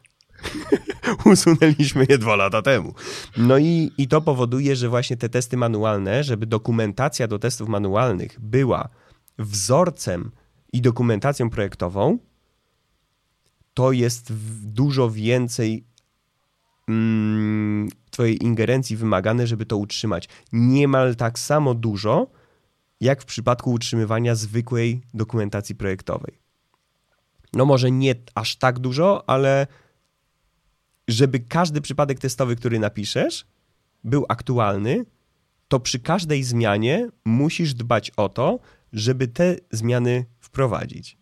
[1.32, 2.94] Usunęliśmy je dwa lata temu.
[3.36, 8.40] No i, i to powoduje, że właśnie te testy manualne, żeby dokumentacja do testów manualnych
[8.40, 8.88] była
[9.38, 10.30] wzorcem
[10.72, 12.18] i dokumentacją projektową,
[13.74, 15.84] to jest dużo więcej
[16.88, 20.28] mm, Twojej ingerencji wymagane, żeby to utrzymać.
[20.52, 22.30] Niemal tak samo dużo,
[23.00, 26.38] jak w przypadku utrzymywania zwykłej dokumentacji projektowej.
[27.52, 29.66] No może nie aż tak dużo, ale
[31.08, 33.46] żeby każdy przypadek testowy, który napiszesz,
[34.04, 35.04] był aktualny,
[35.68, 38.58] to przy każdej zmianie musisz dbać o to,
[38.92, 41.18] żeby te zmiany wprowadzić.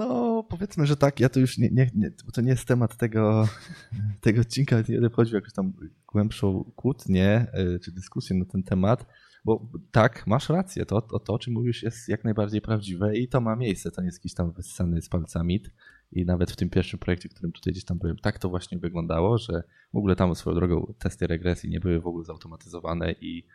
[0.00, 1.20] No, powiedzmy, że tak.
[1.20, 3.48] Ja to już nie, nie, nie to nie jest temat tego,
[4.20, 5.72] tego odcinka, nie będę wchodził w jakąś tam
[6.12, 9.06] głębszą kłótnię y, czy dyskusję na ten temat,
[9.44, 10.86] bo tak, masz rację.
[10.86, 13.90] To, to, to, o czym mówisz, jest jak najbardziej prawdziwe i to ma miejsce.
[13.90, 15.70] To nie jest jakiś tam wyssany z palca mit.
[16.12, 19.38] I nawet w tym pierwszym projekcie, którym tutaj gdzieś tam byłem, tak to właśnie wyglądało,
[19.38, 23.46] że w ogóle tam swoją drogą testy regresji nie były w ogóle zautomatyzowane i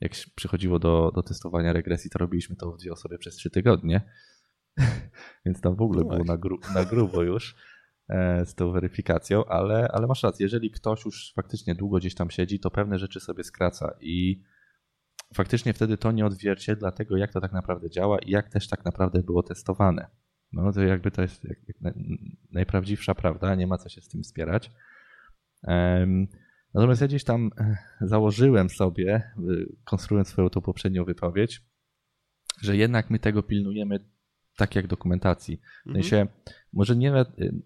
[0.00, 4.00] jak przychodziło do, do testowania regresji, to robiliśmy to w dwie osoby przez trzy tygodnie.
[5.46, 7.56] Więc tam w ogóle no było na, gru, na grubo już
[8.08, 12.30] e, z tą weryfikacją, ale, ale masz rację, jeżeli ktoś już faktycznie długo gdzieś tam
[12.30, 14.42] siedzi, to pewne rzeczy sobie skraca i
[15.34, 18.84] faktycznie wtedy to nie odzwierciedla tego, jak to tak naprawdę działa i jak też tak
[18.84, 20.06] naprawdę było testowane.
[20.52, 21.46] No to jakby to jest
[22.50, 24.70] najprawdziwsza prawda, nie ma co się z tym spierać.
[26.74, 29.32] Natomiast ja gdzieś tam e, założyłem sobie,
[29.84, 31.62] konstruując swoją tą poprzednią wypowiedź,
[32.60, 33.98] że jednak my tego pilnujemy
[34.56, 35.56] tak jak dokumentacji.
[35.56, 36.02] W mhm.
[36.04, 36.26] sensie,
[36.72, 37.20] może nie.
[37.20, 37.62] Y,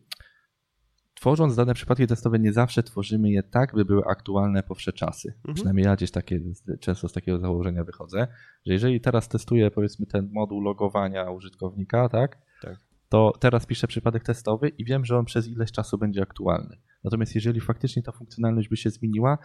[1.14, 5.34] tworząc dane przypadki testowe, nie zawsze tworzymy je tak, by były aktualne po wsze czasy.
[5.36, 5.54] Mhm.
[5.54, 6.40] Przynajmniej ja gdzieś takie,
[6.80, 8.26] często z takiego założenia wychodzę,
[8.66, 12.80] że jeżeli teraz testuję powiedzmy ten moduł logowania użytkownika, tak, tak.
[13.08, 16.76] to teraz piszę przypadek testowy i wiem, że on przez ileś czasu będzie aktualny.
[17.04, 19.38] Natomiast jeżeli faktycznie ta funkcjonalność by się zmieniła,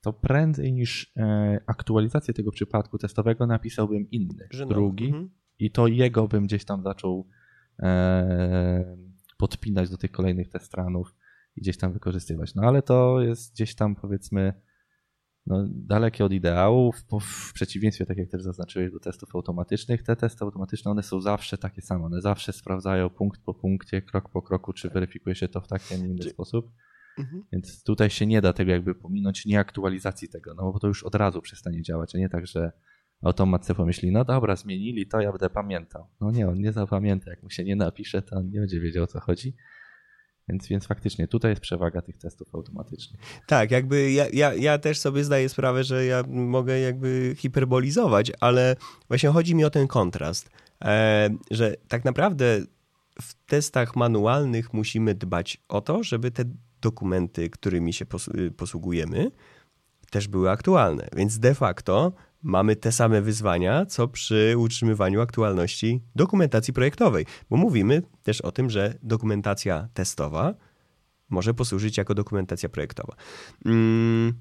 [0.00, 6.28] to prędzej niż e, aktualizację tego przypadku testowego napisałbym inny, drugi, mhm i to jego
[6.28, 7.28] bym gdzieś tam zaczął
[7.82, 8.96] e,
[9.38, 11.14] podpinać do tych kolejnych testranów
[11.56, 12.54] i gdzieś tam wykorzystywać.
[12.54, 14.54] No ale to jest gdzieś tam powiedzmy
[15.46, 20.02] no, dalekie od ideałów, w przeciwieństwie, tak jak też zaznaczyłeś, do testów automatycznych.
[20.02, 22.04] Te testy automatyczne, one są zawsze takie same.
[22.04, 25.94] One zawsze sprawdzają punkt po punkcie, krok po kroku, czy weryfikuje się to w taki,
[25.94, 26.72] a nie inny sposób.
[27.18, 27.42] Mhm.
[27.52, 31.04] Więc tutaj się nie da tego jakby pominąć, nie aktualizacji tego, no bo to już
[31.04, 32.72] od razu przestanie działać, a nie tak, że
[33.22, 36.06] automat sobie pomyśli, no dobra, zmienili to, ja będę pamiętał.
[36.20, 39.04] No nie, on nie zapamięta, jak mu się nie napisze, to on nie będzie wiedział
[39.04, 39.56] o co chodzi.
[40.48, 43.20] Więc, więc faktycznie tutaj jest przewaga tych testów automatycznych.
[43.46, 48.76] Tak, jakby ja, ja, ja też sobie zdaję sprawę, że ja mogę jakby hiperbolizować, ale
[49.08, 50.50] właśnie chodzi mi o ten kontrast,
[50.84, 52.60] e, że tak naprawdę
[53.22, 56.44] w testach manualnych musimy dbać o to, żeby te
[56.80, 58.06] dokumenty, którymi się
[58.56, 59.30] posługujemy,
[60.10, 61.08] też były aktualne.
[61.16, 62.12] Więc de facto
[62.46, 68.70] mamy te same wyzwania, co przy utrzymywaniu aktualności dokumentacji projektowej, bo mówimy też o tym,
[68.70, 70.54] że dokumentacja testowa
[71.28, 73.14] może posłużyć jako dokumentacja projektowa.
[73.64, 74.32] Mm,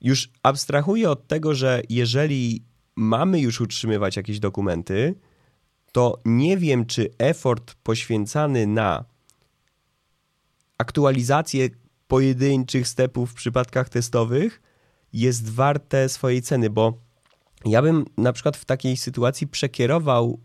[0.00, 2.64] już abstrahuję od tego, że jeżeli
[2.96, 5.14] mamy już utrzymywać jakieś dokumenty,
[5.92, 9.04] to nie wiem, czy effort poświęcany na
[10.78, 11.68] aktualizację
[12.08, 14.62] pojedynczych stepów w przypadkach testowych
[15.12, 17.04] jest warte swojej ceny, bo
[17.64, 20.40] ja bym na przykład w takiej sytuacji przekierował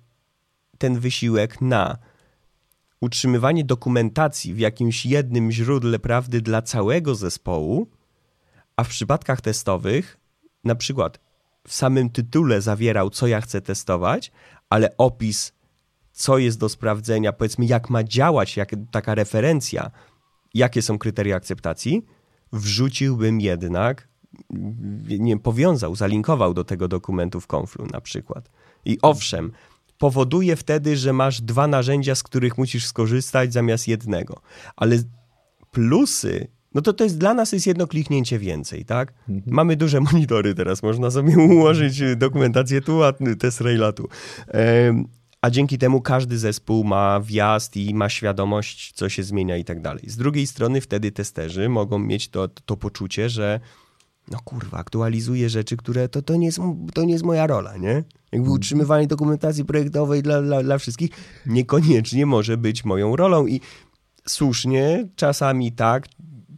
[0.78, 1.98] ten wysiłek na
[3.02, 7.88] utrzymywanie dokumentacji w jakimś jednym źródle prawdy dla całego zespołu,
[8.76, 10.18] a w przypadkach testowych,
[10.64, 11.20] na przykład
[11.68, 14.32] w samym tytule zawierał, co ja chcę testować,
[14.70, 15.54] ale opis,
[16.12, 19.92] co jest do sprawdzenia, powiedzmy, jak ma działać, jak taka referencja,
[20.54, 22.06] jakie są kryteria akceptacji,
[22.54, 24.09] wrzuciłbym jednak
[25.20, 28.50] nie powiązał, zalinkował do tego dokumentu w Conflu na przykład.
[28.86, 29.52] I owszem,
[30.00, 34.42] powoduje wtedy, że masz dwa narzędzia, z których musisz skorzystać zamiast jednego.
[34.76, 34.98] Ale
[35.72, 39.14] plusy, no to to jest dla nas jest jedno kliknięcie więcej, tak?
[39.30, 39.56] Mhm.
[39.56, 44.08] Mamy duże monitory teraz, można sobie ułożyć dokumentację tu, a test Raila tu.
[45.42, 49.82] A dzięki temu każdy zespół ma wjazd i ma świadomość, co się zmienia i tak
[49.82, 50.04] dalej.
[50.08, 53.60] Z drugiej strony wtedy testerzy mogą mieć to, to poczucie, że
[54.32, 56.60] no kurwa, aktualizuję rzeczy, które to, to, nie jest,
[56.94, 58.04] to nie jest moja rola, nie?
[58.32, 61.10] Jakby utrzymywanie dokumentacji projektowej dla, dla, dla wszystkich
[61.46, 63.62] niekoniecznie może być moją rolą i
[64.28, 66.08] słusznie, czasami tak,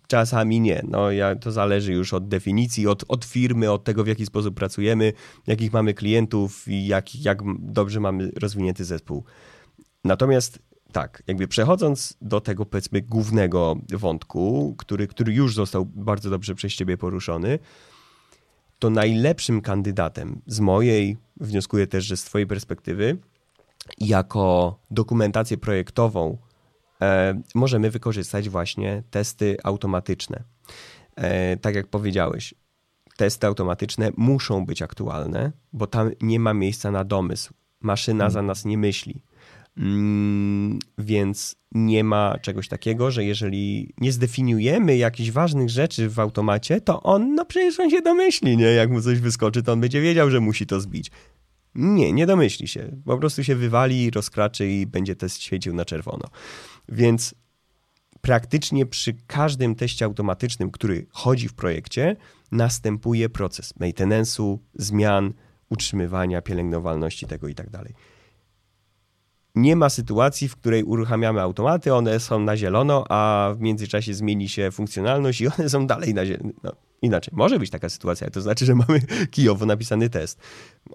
[0.08, 0.82] czasami nie.
[0.88, 4.56] No, ja, to zależy już od definicji, od, od firmy, od tego, w jaki sposób
[4.56, 5.14] pracujemy,
[5.48, 9.24] jakich mamy klientów i jak, jak dobrze mamy rozwinięty zespół.
[10.04, 10.60] Natomiast
[10.92, 16.74] tak, jakby przechodząc do tego powiedzmy głównego wątku, który, który już został bardzo dobrze przez
[16.74, 17.60] ciebie poruszony,
[18.80, 23.18] to najlepszym kandydatem z mojej, wnioskuję też, że z twojej perspektywy,
[23.98, 26.38] jako dokumentację projektową
[27.02, 30.44] e, możemy wykorzystać właśnie testy automatyczne.
[31.16, 32.54] E, tak jak powiedziałeś,
[33.18, 37.54] testy automatyczne muszą być aktualne, bo tam nie ma miejsca na domysł.
[37.82, 38.32] Maszyna hmm.
[38.32, 39.22] za nas nie myśli.
[39.82, 46.82] Mm, więc nie ma czegoś takiego, że jeżeli nie zdefiniujemy jakichś ważnych rzeczy w automacie,
[46.82, 48.66] to on, no przecież on się domyśli, nie?
[48.66, 51.12] Jak mu coś wyskoczy, to on będzie wiedział, że musi to zbić.
[51.76, 53.02] Nie, nie domyśli się.
[53.06, 56.28] Po prostu się wywali, rozkraczy i będzie test świecił na czerwono.
[56.90, 57.36] Więc
[58.22, 62.16] praktycznie przy każdym teście automatycznym, który chodzi w projekcie,
[62.52, 65.34] następuje proces maintenance'u, zmian,
[65.70, 67.94] utrzymywania, pielęgnowalności tego i tak dalej.
[69.56, 74.50] Nie ma sytuacji, w której uruchamiamy automaty, one są na zielono, a w międzyczasie zmieni
[74.50, 76.52] się funkcjonalność i one są dalej na zielono.
[76.64, 80.40] No, inaczej, może być taka sytuacja, to znaczy, że mamy kijowo napisany test,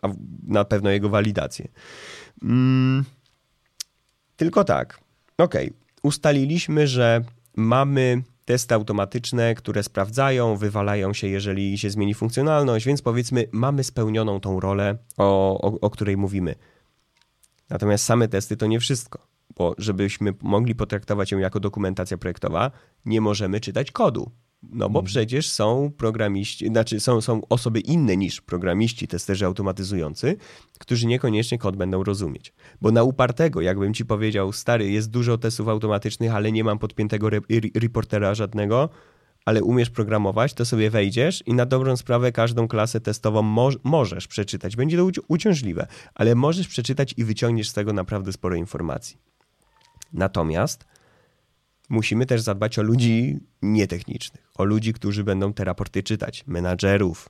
[0.03, 0.09] a
[0.47, 1.69] na pewno jego walidację.
[2.43, 3.05] Mm,
[4.37, 5.01] tylko tak,
[5.39, 5.73] okay.
[6.03, 7.25] ustaliliśmy, że
[7.57, 14.41] mamy testy automatyczne, które sprawdzają, wywalają się, jeżeli się zmieni funkcjonalność, więc powiedzmy, mamy spełnioną
[14.41, 16.55] tą rolę, o, o, o której mówimy.
[17.71, 19.27] Natomiast same testy to nie wszystko,
[19.57, 22.71] bo żebyśmy mogli potraktować ją jako dokumentacja projektowa,
[23.05, 24.31] nie możemy czytać kodu.
[24.63, 25.05] No bo mhm.
[25.05, 30.37] przecież są programiści, znaczy są, są osoby inne niż programiści, testerzy automatyzujący,
[30.79, 32.53] którzy niekoniecznie kod będą rozumieć.
[32.81, 37.27] Bo na upartego, jakbym ci powiedział, stary, jest dużo testów automatycznych, ale nie mam podpiętego
[37.27, 37.41] re
[37.75, 38.89] reportera żadnego,
[39.47, 44.29] ale umiesz programować, to sobie wejdziesz i na dobrą sprawę każdą klasę testową mo możesz
[44.29, 44.77] przeczytać.
[44.77, 49.17] Będzie to uciążliwe, ale możesz przeczytać i wyciągniesz z tego naprawdę sporo informacji.
[50.13, 50.85] Natomiast
[51.89, 57.29] musimy też zadbać o ludzi nietechnicznych, o ludzi, którzy będą te raporty czytać, menadżerów,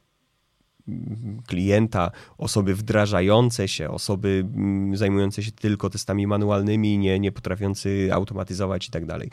[1.47, 8.89] klienta, osoby wdrażające się, osoby mm, zajmujące się tylko testami manualnymi, nie, nie potrafiący automatyzować
[8.89, 9.31] i tak dalej.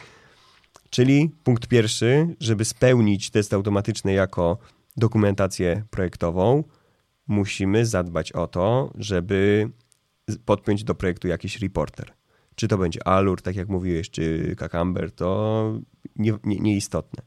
[0.93, 4.57] Czyli punkt pierwszy, żeby spełnić test automatyczny jako
[4.97, 6.63] dokumentację projektową,
[7.27, 9.69] musimy zadbać o to, żeby
[10.45, 12.13] podpiąć do projektu jakiś reporter.
[12.55, 15.79] Czy to będzie Alur, tak jak mówiłeś, czy Cucumber, to
[16.15, 17.23] nie, nie, nieistotne.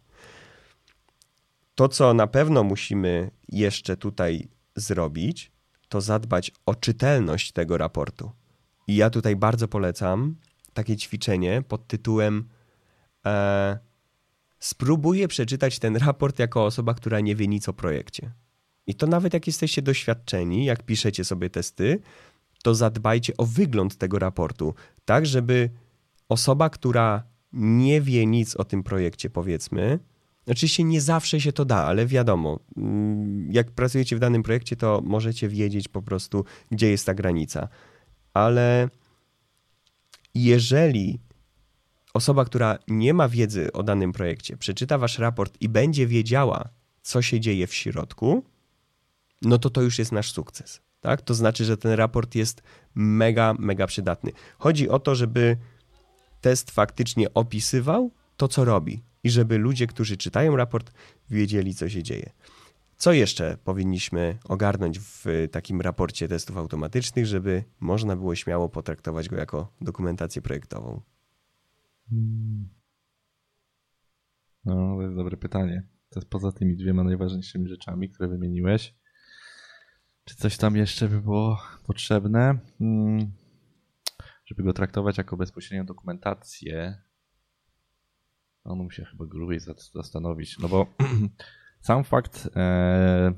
[1.75, 5.53] To, co na pewno musimy jeszcze tutaj zrobić,
[5.89, 8.31] to zadbać o czytelność tego raportu.
[8.89, 10.37] I ja tutaj bardzo polecam
[10.75, 12.49] takie ćwiczenie pod tytułem
[13.27, 13.79] e,
[14.59, 18.33] spróbuję przeczytać ten raport jako osoba, która nie wie nic o projekcie.
[18.87, 22.01] I to nawet jak jesteście doświadczeni, jak piszecie sobie testy,
[22.63, 25.71] to zadbajcie o wygląd tego raportu, tak żeby
[26.29, 29.99] osoba, która nie wie nic o tym projekcie, powiedzmy,
[30.47, 35.03] oczywiście nie zawsze się to da, ale wiadomo, mm, jak pracujecie w danym projekcie, to
[35.05, 37.69] możecie wiedzieć po prostu, gdzie jest ta granica.
[38.35, 38.89] Ale
[40.35, 41.19] jeżeli
[42.17, 46.69] osoba, która nie ma wiedzy o danym projekcie, przeczyta wasz raport i będzie wiedziała,
[47.03, 48.45] co się dzieje w środku,
[49.43, 50.81] no to to już jest nasz sukces.
[51.01, 51.23] Tak?
[51.23, 52.63] To znaczy, że ten raport jest
[52.95, 54.33] mega, mega przydatny.
[54.59, 55.57] Chodzi o to, żeby
[56.41, 60.93] test faktycznie opisywał to, co robi i żeby ludzie, którzy czytają raport,
[61.31, 62.31] wiedzieli, co się dzieje.
[62.97, 69.37] Co jeszcze powinniśmy ogarnąć w takim raporcie testów automatycznych, żeby można było śmiało potraktować go
[69.37, 71.01] jako dokumentację projektową?
[74.65, 75.83] No, to jest dobre pytanie.
[76.11, 78.95] To jest poza tymi dwiema najważniejszymi rzeczami, które wymieniłeś.
[80.25, 82.59] Czy coś tam jeszcze by było potrzebne?
[82.79, 83.33] Hmm.
[84.45, 87.03] Żeby go traktować jako bezpośrednią dokumentację,
[88.65, 89.61] on musi chyba grubiej
[89.95, 90.59] zastanowić.
[90.59, 90.87] No bo
[91.81, 93.33] sam fakt, e,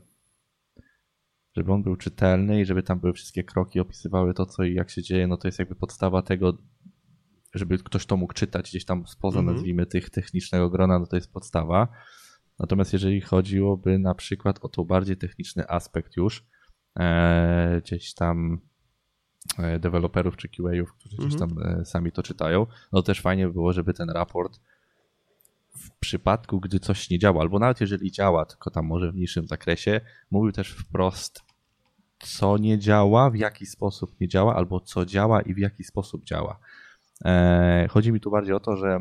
[1.57, 4.91] żeby on był czytelny i żeby tam były wszystkie kroki, opisywały to, co i jak
[4.91, 6.59] się dzieje, no to jest jakby podstawa tego,
[7.55, 9.57] żeby ktoś to mógł czytać gdzieś tam spoza, mm -hmm.
[9.57, 11.89] nazwijmy, tych technicznego grona, no to jest podstawa.
[12.59, 16.47] Natomiast jeżeli chodziłoby na przykład o to bardziej techniczny aspekt już,
[16.99, 18.61] e, gdzieś tam
[19.59, 21.29] e, deweloperów czy QA-ów, którzy mm -hmm.
[21.29, 21.65] gdzieś mhm.
[21.65, 24.61] tam e, sami to czytają, no też fajnie by było, żeby ten raport
[25.77, 29.47] w przypadku, gdy coś nie działa, albo nawet jeżeli działa, tylko tam może w mniejszym
[29.47, 31.43] zakresie, mówił też wprost,
[32.19, 36.25] co nie działa, w jaki sposób nie działa, albo co działa i w jaki sposób
[36.25, 36.59] działa.
[37.25, 38.99] E, chodzi mi tu bardziej o to, że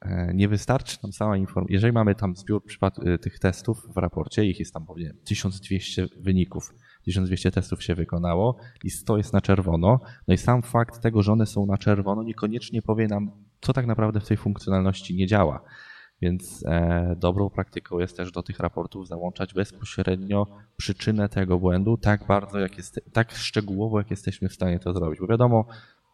[0.00, 1.74] e, nie wystarczy nam sama informacja.
[1.74, 6.74] Jeżeli mamy tam zbiór e, tych testów w raporcie, ich jest tam powiem 1200 wyników,
[7.04, 10.00] 1200 testów się wykonało i 100 jest na czerwono.
[10.28, 13.86] No i sam fakt tego, że one są na czerwono, niekoniecznie powie nam, co tak
[13.86, 15.64] naprawdę w tej funkcjonalności nie działa.
[16.22, 16.64] Więc
[17.16, 20.46] dobrą praktyką jest też do tych raportów załączać bezpośrednio
[20.76, 25.20] przyczynę tego błędu, tak bardzo, jak jest, tak szczegółowo, jak jesteśmy w stanie to zrobić.
[25.20, 25.66] Bo wiadomo,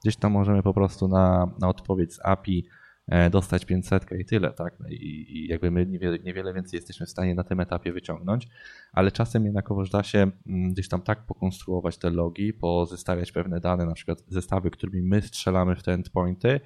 [0.03, 2.68] Gdzieś tam możemy po prostu na, na odpowiedź z API
[3.07, 4.80] e, dostać 500 i tyle, tak?
[4.80, 8.49] No I, I, jakby my niewiele, niewiele więcej jesteśmy w stanie na tym etapie wyciągnąć,
[8.92, 13.86] ale czasem jednakowoż da się mm, gdzieś tam tak pokonstruować te logi, pozestawiać pewne dane,
[13.86, 16.61] na przykład zestawy, którymi my strzelamy w te endpointy,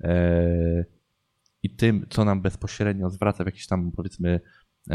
[0.00, 0.84] e,
[1.64, 4.40] i tym, co nam bezpośrednio zwraca w jakiś tam powiedzmy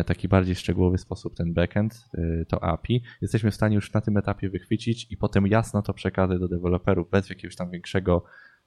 [0.06, 4.18] taki bardziej szczegółowy sposób ten backend, e, to API, jesteśmy w stanie już na tym
[4.18, 8.24] etapie wychwycić i potem jasno to przekazać do deweloperów bez jakiegoś tam większego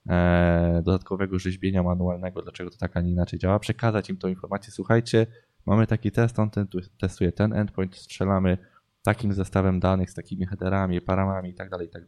[0.09, 4.73] e, dodatkowego rzeźbienia manualnego, dlaczego to tak, a nie inaczej działa, przekazać im tą informację,
[4.73, 5.27] słuchajcie,
[5.67, 6.67] mamy taki test, on ten,
[7.01, 8.59] testuje ten endpoint, strzelamy
[9.03, 12.03] takim zestawem danych z takimi headerami, paramami i tak dalej, i tak.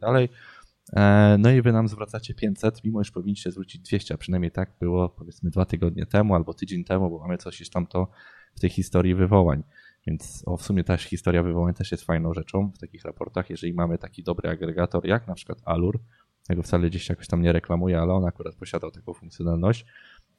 [0.93, 4.71] E, no i wy nam zwracacie 500, mimo iż powinniście zwrócić 200, a przynajmniej tak
[4.79, 8.07] było powiedzmy dwa tygodnie temu albo tydzień temu, bo mamy coś już tam to
[8.55, 9.63] w tej historii wywołań.
[10.07, 13.73] Więc o, w sumie też historia wywołań też jest fajną rzeczą w takich raportach, jeżeli
[13.73, 15.99] mamy taki dobry agregator jak na przykład Alur,
[16.47, 19.85] tego wcale gdzieś jakoś tam nie reklamuję, ale on akurat posiadał taką funkcjonalność,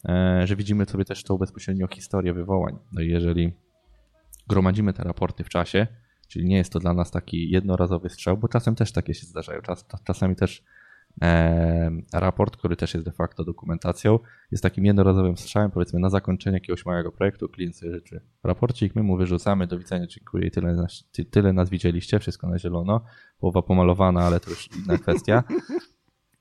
[0.04, 2.78] e, że widzimy sobie też tą bezpośrednio historię wywołań.
[2.92, 3.52] No i jeżeli
[4.48, 5.86] gromadzimy te raporty w czasie,
[6.28, 9.62] Czyli nie jest to dla nas taki jednorazowy strzał, bo czasem też takie się zdarzają.
[9.62, 10.64] Czas, czasami też
[12.12, 14.18] raport, który też jest de facto dokumentacją,
[14.50, 19.02] jest takim jednorazowym strzałem, powiedzmy na zakończenie jakiegoś małego projektu, klient sobie życzy raporcik, my
[19.02, 20.86] mu wyrzucamy, do widzenia, dziękuję, tyle,
[21.30, 23.04] tyle nas widzieliście, wszystko na zielono,
[23.38, 25.44] połowa pomalowana, ale to już inna kwestia.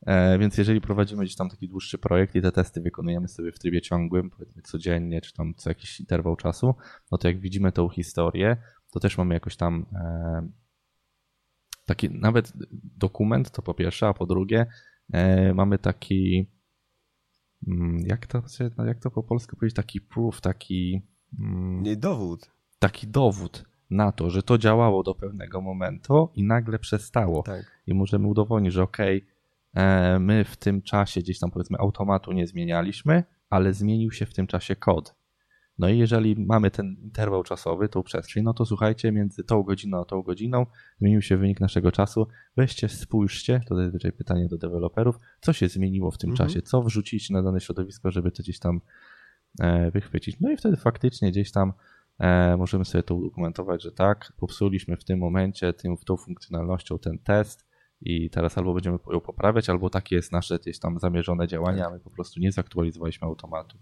[0.06, 3.60] E, więc jeżeli prowadzimy gdzieś tam taki dłuższy projekt i te testy wykonujemy sobie w
[3.60, 6.76] trybie ciągłym, powiedzmy codziennie, czy tam co jakiś interwał czasu,
[7.12, 8.58] no to jak widzimy tą historię,
[8.92, 10.65] to też mamy jakoś tam e,
[11.86, 12.54] taki nawet
[12.98, 14.66] dokument, to po pierwsze, a po drugie
[15.14, 16.48] e, mamy taki
[17.68, 18.44] mm, jak to,
[18.86, 21.02] jak to po polsku powiedzieć, taki proof, taki
[21.40, 22.52] mm, dowód.
[22.80, 27.44] Taki dowód na to, że to działało do pewnego momentu i nagle przestało.
[27.44, 27.82] Tak.
[27.88, 29.26] I możemy udowodnić, że okej,
[29.74, 34.34] okay, my w tym czasie gdzieś tam powiedzmy automatu nie zmienialiśmy, ale zmienił się w
[34.34, 35.16] tym czasie kod.
[35.80, 40.02] No i jeżeli mamy ten interwał czasowy, tą przestrzeń, no to słuchajcie, między tą godziną
[40.02, 40.66] a tą godziną
[41.00, 42.28] zmienił się wynik naszego czasu.
[42.58, 46.50] Weźcie, spójrzcie, to tutaj pytanie do deweloperów, co się zmieniło w tym mhm.
[46.50, 48.82] czasie, co wrzucić na dane środowisko, żeby to gdzieś tam
[49.60, 50.40] e, wychwycić.
[50.40, 51.74] No i wtedy faktycznie gdzieś tam
[52.20, 57.20] e, możemy sobie to udokumentować, że tak, popsuliśmy w tym momencie tym, tą funkcjonalnością ten
[57.20, 57.66] test,
[58.02, 61.90] i teraz albo będziemy ją poprawiać, albo takie jest nasze gdzieś tam zamierzone działanie, a
[61.90, 63.78] my po prostu nie zaktualizowaliśmy automatu.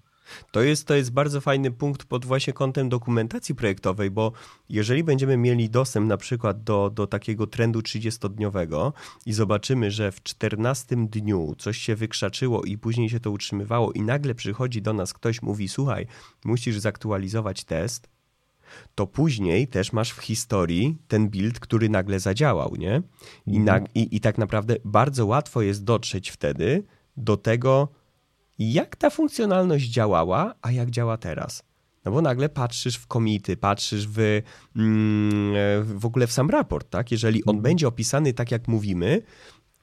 [0.51, 4.32] To jest, to jest bardzo fajny punkt pod właśnie kątem dokumentacji projektowej, bo
[4.69, 8.91] jeżeli będziemy mieli dostęp na przykład do, do takiego trendu 30-dniowego
[9.26, 14.01] i zobaczymy, że w 14 dniu coś się wykrzaczyło i później się to utrzymywało i
[14.01, 16.07] nagle przychodzi do nas ktoś, mówi słuchaj,
[16.45, 18.13] musisz zaktualizować test,
[18.95, 23.01] to później też masz w historii ten build, który nagle zadziałał, nie?
[23.47, 23.91] I, na, mhm.
[23.95, 26.84] i, i tak naprawdę bardzo łatwo jest dotrzeć wtedy
[27.17, 27.88] do tego,
[28.59, 31.63] jak ta funkcjonalność działała, a jak działa teraz.
[32.05, 34.41] No bo nagle patrzysz w komity, patrzysz w,
[34.75, 35.53] mm,
[35.97, 37.11] w ogóle w sam raport, tak?
[37.11, 37.63] Jeżeli on mhm.
[37.63, 39.21] będzie opisany tak, jak mówimy,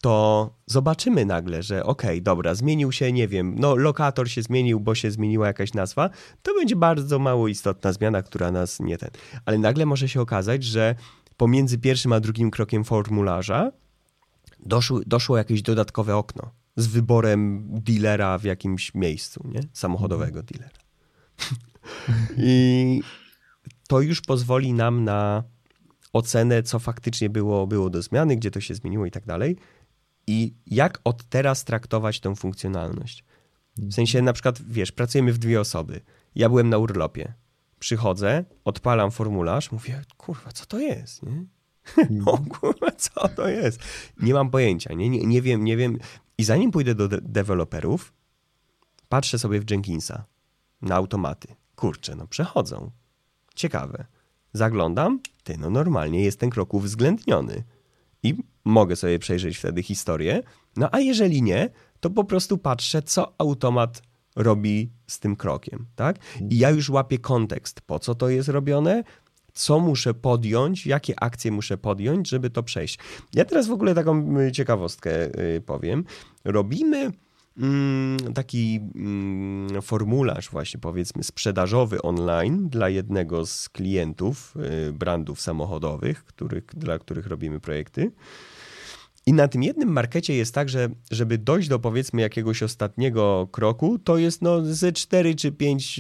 [0.01, 4.81] to zobaczymy nagle, że okej, okay, dobra, zmienił się, nie wiem, no lokator się zmienił,
[4.81, 6.11] bo się zmieniła jakaś nazwa,
[6.43, 9.11] to będzie bardzo mało istotna zmiana, która nas nie ten.
[9.45, 10.95] Ale nagle może się okazać, że
[11.37, 13.73] pomiędzy pierwszym a drugim krokiem formularza
[14.67, 19.61] doszło, doszło jakieś dodatkowe okno z wyborem dealera w jakimś miejscu, nie?
[19.73, 20.79] Samochodowego dealera.
[22.37, 23.03] I
[23.89, 25.45] to już pozwoli nam na
[26.13, 29.57] ocenę, co faktycznie było, było do zmiany, gdzie to się zmieniło i tak dalej
[30.27, 33.25] i jak od teraz traktować tę funkcjonalność.
[33.79, 36.01] W sensie na przykład, wiesz, pracujemy w dwie osoby.
[36.35, 37.35] Ja byłem na urlopie.
[37.79, 41.45] Przychodzę, odpalam formularz, mówię, kurwa, co to jest, nie?
[42.61, 43.81] kurwa, co to jest?
[44.23, 45.99] Nie mam pojęcia, nie, nie, nie wiem, nie wiem.
[46.41, 48.13] I zanim pójdę do de deweloperów,
[49.09, 50.25] patrzę sobie w Jenkinsa
[50.83, 51.49] na automaty.
[51.77, 52.91] Kurczę, no przechodzą.
[53.55, 54.07] Ciekawe.
[54.53, 57.65] Zaglądam, ty, no normalnie jest ten krok uwzględniony
[58.23, 58.35] i
[58.65, 60.43] mogę sobie przejrzeć wtedy historię.
[60.77, 61.71] No a jeżeli nie,
[62.01, 64.03] to po prostu patrzę, co automat
[64.37, 66.19] robi z tym krokiem, tak?
[66.51, 69.05] I ja już łapię kontekst, po co to jest robione,
[69.55, 72.99] co muszę podjąć, jakie akcje muszę podjąć, żeby to przejść.
[73.35, 76.05] Ja teraz w ogóle taką y, ciekawostkę y, powiem.
[76.45, 77.13] Robimy
[77.57, 84.55] Mm, taki mm, formularz właśnie powiedzmy sprzedażowy online dla jednego z klientów
[84.89, 88.11] y, brandów samochodowych, których, dla których robimy projekty.
[89.27, 93.99] I na tym jednym markecie jest tak, że żeby dojść do powiedzmy jakiegoś ostatniego kroku,
[93.99, 95.99] to jest no ze 4 czy 5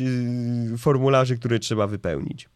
[0.74, 2.48] y, formularzy, które trzeba wypełnić.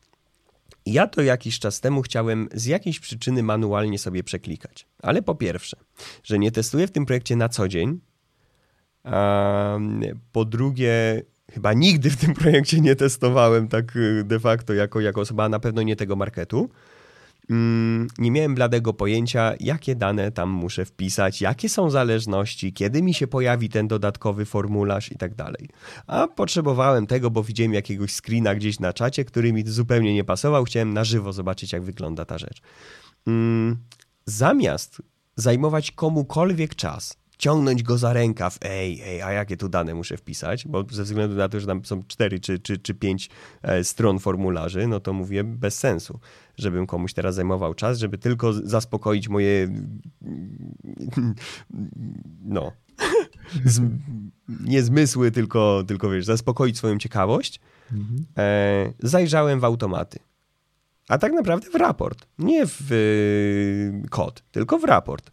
[0.86, 4.86] Ja to jakiś czas temu chciałem z jakiejś przyczyny manualnie sobie przeklikać.
[5.02, 5.76] Ale po pierwsze,
[6.22, 8.00] że nie testuję w tym projekcie na co dzień,
[10.32, 11.22] po drugie,
[11.52, 15.58] chyba nigdy w tym projekcie nie testowałem tak y, de facto jako, jako osoba, na
[15.58, 16.70] pewno nie tego marketu.
[17.50, 23.14] Mm, nie miałem bladego pojęcia, jakie dane tam muszę wpisać, jakie są zależności, kiedy mi
[23.14, 25.68] się pojawi ten dodatkowy formularz i tak dalej.
[26.06, 30.64] A potrzebowałem tego, bo widziałem jakiegoś screena gdzieś na czacie, który mi zupełnie nie pasował.
[30.64, 32.62] Chciałem na żywo zobaczyć, jak wygląda ta rzecz.
[33.26, 33.76] Mm,
[34.26, 35.02] zamiast
[35.36, 40.66] zajmować komukolwiek czas, ciągnąć go za rękaw, ej, ej, a jakie tu dane muszę wpisać,
[40.66, 43.30] bo ze względu na to, że tam są cztery czy, czy, czy pięć
[43.62, 46.20] e, stron formularzy, no to mówię bez sensu,
[46.56, 49.68] żebym komuś teraz zajmował czas, żeby tylko zaspokoić moje
[52.44, 52.72] no
[53.64, 53.80] z,
[54.60, 57.60] nie zmysły, tylko, tylko wiesz, zaspokoić swoją ciekawość.
[57.92, 58.24] Mhm.
[58.38, 60.18] E, zajrzałem w automaty.
[61.08, 62.26] A tak naprawdę w raport.
[62.38, 65.30] Nie w y, kod, tylko w raport.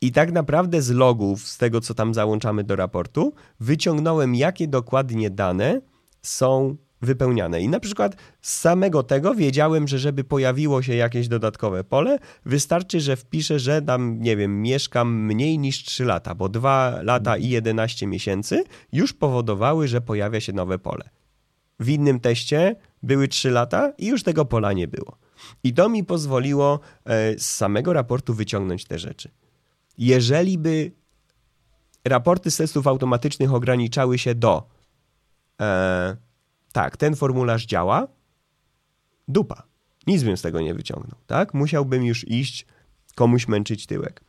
[0.00, 5.30] I tak naprawdę z logów, z tego co tam załączamy do raportu, wyciągnąłem, jakie dokładnie
[5.30, 5.80] dane
[6.22, 7.60] są wypełniane.
[7.60, 13.00] I na przykład z samego tego wiedziałem, że żeby pojawiło się jakieś dodatkowe pole, wystarczy,
[13.00, 17.48] że wpiszę, że tam, nie wiem, mieszkam mniej niż 3 lata, bo 2 lata i
[17.48, 21.10] 11 miesięcy już powodowały, że pojawia się nowe pole.
[21.80, 25.18] W innym teście były 3 lata i już tego pola nie było.
[25.64, 29.30] I to mi pozwoliło e, z samego raportu wyciągnąć te rzeczy.
[29.98, 30.92] Jeżeli by
[32.04, 34.68] raporty z testów automatycznych ograniczały się do
[35.60, 36.16] e,
[36.72, 38.08] tak, ten formularz działa,
[39.28, 39.62] dupa.
[40.06, 41.54] Nic bym z tego nie wyciągnął, tak?
[41.54, 42.66] Musiałbym już iść
[43.14, 44.20] komuś męczyć tyłek.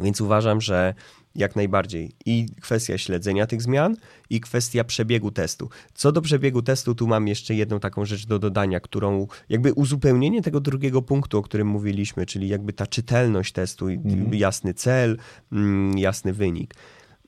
[0.00, 0.94] Więc uważam, że
[1.36, 3.96] jak najbardziej i kwestia śledzenia tych zmian,
[4.30, 5.68] i kwestia przebiegu testu.
[5.94, 10.42] Co do przebiegu testu, tu mam jeszcze jedną taką rzecz do dodania, którą jakby uzupełnienie
[10.42, 14.34] tego drugiego punktu, o którym mówiliśmy, czyli jakby ta czytelność testu, mhm.
[14.34, 15.18] jasny cel,
[15.52, 16.74] mm, jasny wynik.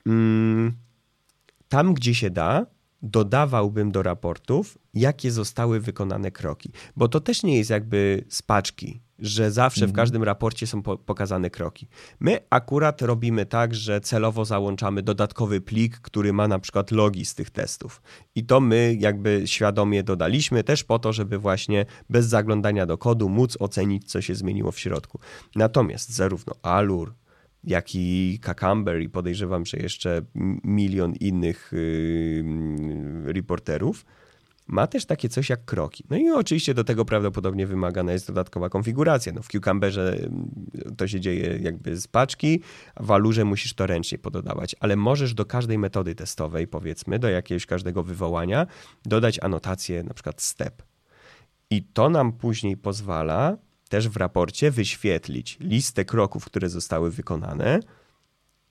[0.05, 0.73] Mm,
[1.69, 2.65] tam, gdzie się da,
[3.01, 6.71] dodawałbym do raportów, jakie zostały wykonane kroki.
[6.95, 9.95] Bo to też nie jest jakby z paczki, że zawsze w mhm.
[9.95, 11.87] każdym raporcie są po pokazane kroki.
[12.19, 17.35] My akurat robimy tak, że celowo załączamy dodatkowy plik, który ma na przykład logi z
[17.35, 18.01] tych testów.
[18.35, 23.29] I to my jakby świadomie dodaliśmy też po to, żeby właśnie bez zaglądania do kodu
[23.29, 25.19] móc ocenić, co się zmieniło w środku.
[25.55, 27.13] Natomiast zarówno Alur,
[27.63, 30.21] jak i Cucumber i podejrzewam, że jeszcze
[30.63, 34.05] milion innych yy, reporterów,
[34.69, 36.03] ma też takie coś jak kroki.
[36.09, 39.33] No i oczywiście do tego prawdopodobnie wymagana jest dodatkowa konfiguracja.
[39.33, 40.51] No w Cucumberze mm,
[40.97, 42.61] to się dzieje jakby z paczki,
[42.99, 47.65] w Alurze musisz to ręcznie pododawać, ale możesz do każdej metody testowej, powiedzmy, do jakiegoś
[47.65, 48.67] każdego wywołania,
[49.05, 50.83] dodać anotację na przykład step.
[51.69, 53.57] I to nam później pozwala
[53.89, 57.79] też w raporcie wyświetlić listę kroków, które zostały wykonane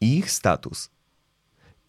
[0.01, 0.90] i ich status.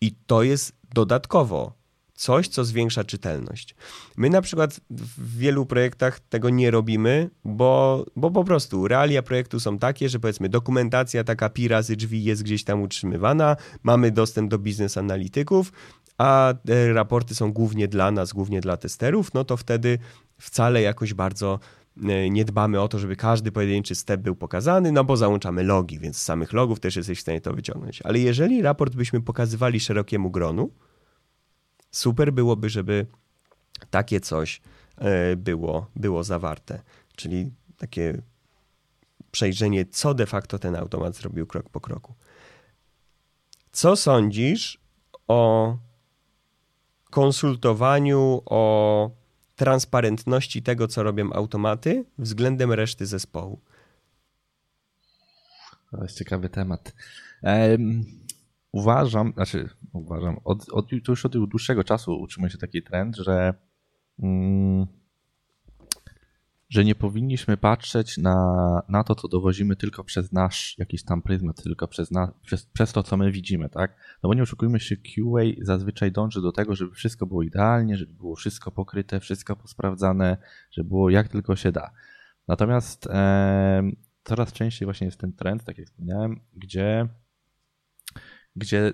[0.01, 1.78] I to jest dodatkowo
[2.19, 3.75] coś, co zwiększa czytelność.
[4.17, 9.59] My na przykład w wielu projektach tego nie robimy, bo, bo po prostu realia projektu
[9.59, 14.51] są takie, że powiedzmy dokumentacja taka pi razy drzwi jest gdzieś tam utrzymywana, mamy dostęp
[14.51, 15.71] do biznes analityków,
[16.17, 16.53] a
[16.93, 19.99] raporty są głównie dla nas, głównie dla testerów, no to wtedy
[20.39, 21.59] wcale jakoś bardzo
[22.03, 25.99] E, nie dbamy o to, żeby każdy pojedynczy step był pokazany, no bo załączamy logi,
[25.99, 28.01] więc z samych logów też jesteś w stanie to wyciągnąć.
[28.01, 30.71] Ale jeżeli raport byśmy pokazywali szerokiemu gronu,
[31.91, 33.05] super byłoby, żeby
[33.89, 34.61] takie coś
[34.97, 36.81] e, było, było zawarte.
[37.15, 38.21] Czyli takie
[39.31, 42.13] przejrzenie, co de facto ten automat zrobił krok po kroku.
[43.71, 44.81] Co sądzisz
[45.27, 45.77] o
[47.09, 49.11] konsultowaniu, o
[49.55, 53.59] transparentności tego, co robią automaty względem reszty zespołu.
[55.91, 56.93] To jest ciekawy temat.
[58.71, 63.53] Uważam, znaczy uważam, od, od, już od dłuższego czasu utrzymuje się taki trend, że
[64.17, 64.87] um,
[66.69, 71.63] że nie powinniśmy patrzeć na, na to, co dowozimy tylko przez nasz jakiś tam pryzmat,
[71.63, 73.95] tylko przez, na, przez, przez to, co my widzimy, tak?
[74.23, 78.13] No bo nie oszukujmy się, QA zazwyczaj dąży do tego, żeby wszystko było idealnie, żeby
[78.13, 80.37] było wszystko pokryte, wszystko posprawdzane,
[80.71, 81.91] żeby było jak tylko się da.
[82.47, 83.91] Natomiast e,
[84.23, 87.07] coraz częściej właśnie jest ten trend, tak jak wspomniałem, gdzie,
[88.59, 88.93] gdzie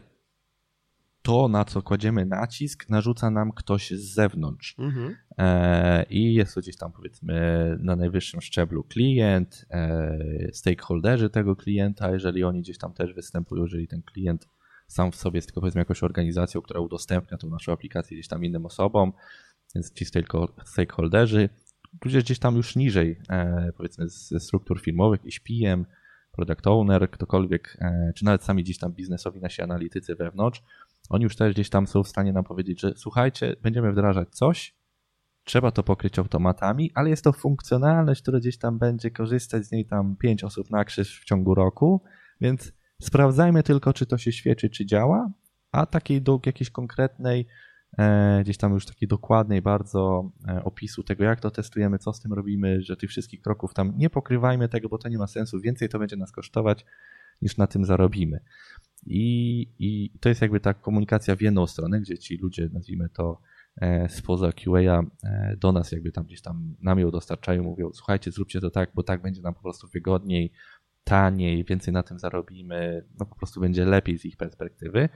[1.21, 4.75] to, na co kładziemy nacisk, narzuca nam ktoś z zewnątrz.
[4.79, 5.15] Mhm.
[5.37, 7.35] E, I jest to gdzieś tam, powiedzmy,
[7.79, 10.17] na najwyższym szczeblu klient, e,
[10.53, 14.47] stakeholderzy tego klienta, jeżeli oni gdzieś tam też występują, jeżeli ten klient
[14.87, 18.45] sam w sobie jest tylko, powiedzmy, jakąś organizacją, która udostępnia tą naszą aplikację gdzieś tam
[18.45, 19.13] innym osobom,
[19.75, 20.05] więc ci
[20.65, 21.49] stakeholderzy,
[21.99, 25.85] tudzież gdzieś tam już niżej, e, powiedzmy, ze struktur firmowych, jakiś PM,
[26.35, 27.77] product owner, ktokolwiek,
[28.15, 30.63] czy nawet sami gdzieś tam biznesowi nasi analitycy wewnątrz,
[31.09, 34.75] oni już też gdzieś tam są w stanie nam powiedzieć, że słuchajcie, będziemy wdrażać coś,
[35.43, 39.85] trzeba to pokryć automatami, ale jest to funkcjonalność, która gdzieś tam będzie korzystać z niej
[39.85, 42.01] tam pięć osób na krzyż w ciągu roku,
[42.41, 45.31] więc sprawdzajmy tylko, czy to się świeci, czy działa,
[45.71, 47.45] a takiej do jakiejś konkretnej, e,
[48.41, 52.33] gdzieś tam już takiej dokładnej bardzo e, opisu tego, jak to testujemy, co z tym
[52.33, 55.89] robimy, że tych wszystkich kroków tam nie pokrywajmy tego, bo to nie ma sensu, więcej
[55.89, 56.85] to będzie nas kosztować,
[57.41, 58.39] niż na tym zarobimy.
[59.05, 63.41] I, I to jest jakby ta komunikacja w jedną stronę, gdzie ci ludzie, nazwijmy to,
[63.81, 68.31] E, spoza QA e, do nas jakby tam gdzieś tam nam ją dostarczają, mówią słuchajcie,
[68.31, 70.51] zróbcie to tak, bo tak będzie nam po prostu wygodniej,
[71.03, 75.09] taniej, więcej na tym zarobimy, no po prostu będzie lepiej z ich perspektywy.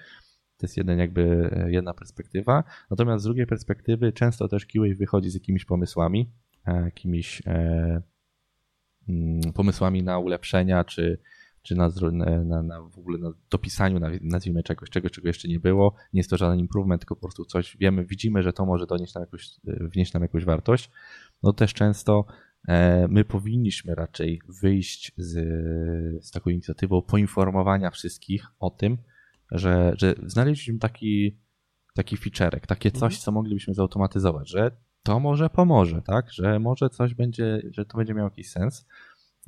[0.60, 2.64] To jest jeden jakby e, jedna perspektywa.
[2.90, 6.32] Natomiast z drugiej perspektywy często też QA wychodzi z jakimiś pomysłami,
[6.68, 8.02] jakimiś mm,
[9.54, 11.20] pomysłami na ulepszenia, czy
[11.62, 11.90] czy na,
[12.46, 15.96] na, na w ogóle na dopisaniu, nazwijmy czegoś, czegoś, czego jeszcze nie było.
[16.14, 19.14] Nie jest to żaden improvement, tylko po prostu coś wiemy, widzimy, że to może donieść
[19.14, 20.92] nam jakąś, wnieść nam jakąś wartość.
[21.44, 22.26] No też często
[22.68, 25.32] e, my powinniśmy raczej wyjść z,
[26.26, 28.98] z taką inicjatywą poinformowania wszystkich o tym,
[29.52, 31.38] że, że znaleźliśmy taki,
[31.96, 33.22] taki featurek, takie coś, mhm.
[33.22, 34.72] co moglibyśmy zautomatyzować, że
[35.04, 36.32] to może pomoże, tak?
[36.32, 38.86] Że może coś będzie, że to będzie miało jakiś sens.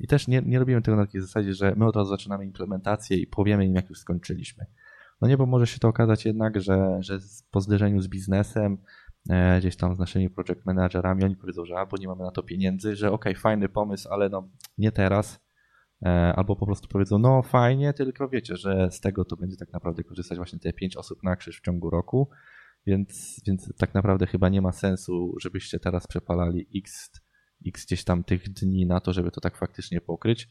[0.00, 3.16] I też nie, nie robimy tego na takiej zasadzie, że my od razu zaczynamy implementację
[3.16, 4.66] i powiemy im, jak już skończyliśmy.
[5.20, 7.18] No nie, bo może się to okazać jednak, że, że
[7.50, 8.78] po zderzeniu z biznesem,
[9.30, 12.42] e, gdzieś tam z naszymi project managerami, oni powiedzą, że albo nie mamy na to
[12.42, 14.48] pieniędzy, że ok, fajny pomysł, ale no
[14.78, 15.40] nie teraz.
[16.02, 19.72] E, albo po prostu powiedzą, no fajnie, tylko wiecie, że z tego to będzie tak
[19.72, 22.30] naprawdę korzystać właśnie te pięć osób na krzyż w ciągu roku,
[22.86, 27.10] więc, więc tak naprawdę chyba nie ma sensu, żebyście teraz przepalali x
[27.66, 30.48] x gdzieś tam tych dni na to, żeby to tak faktycznie pokryć.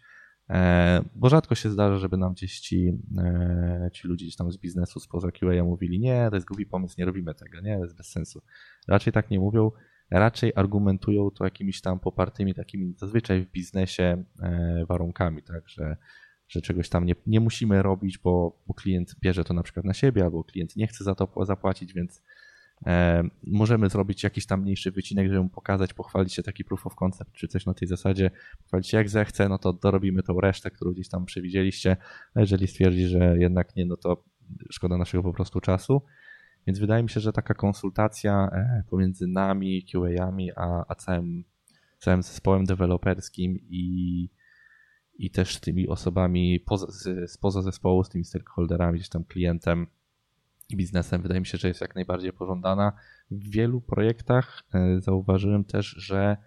[0.49, 4.57] E, bo rzadko się zdarza, żeby nam gdzieś ci, e, ci ludzie gdzieś tam z
[4.57, 7.97] biznesu spoza QA mówili, nie, to jest głupi pomysł, nie robimy tego, nie, to jest
[7.97, 8.41] bez sensu.
[8.87, 9.71] Raczej tak nie mówią,
[10.12, 15.97] raczej argumentują to jakimiś tam popartymi takimi zazwyczaj w biznesie e, warunkami, tak, że,
[16.47, 19.93] że czegoś tam nie, nie musimy robić, bo, bo klient bierze to na przykład na
[19.93, 22.22] siebie, albo klient nie chce za to zapłacić, więc
[22.88, 26.95] E, możemy zrobić jakiś tam mniejszy wycinek, żeby mu pokazać, pochwalić się taki proof of
[26.95, 28.32] concept, czy coś na tej zasadzie,
[28.64, 31.97] pochwalić się jak zechce, no to dorobimy tą resztę, którą gdzieś tam przewidzieliście,
[32.36, 34.24] a jeżeli stwierdzi, że jednak nie, no to
[34.70, 36.01] szkoda naszego po prostu czasu.
[36.68, 41.43] Więc wydaje mi się, że taka konsultacja e, pomiędzy nami, QA-ami, a, a całym,
[41.97, 44.30] całym zespołem deweloperskim i,
[45.18, 46.88] i też tymi osobami poza,
[47.28, 49.88] spoza zespołu, z tymi stakeholderami, gdzieś tam klientem,
[50.76, 52.93] biznesem wydaje mi się, że jest jak najbardziej pożądana.
[53.32, 56.38] W wielu projektach e, zauważyłem też, że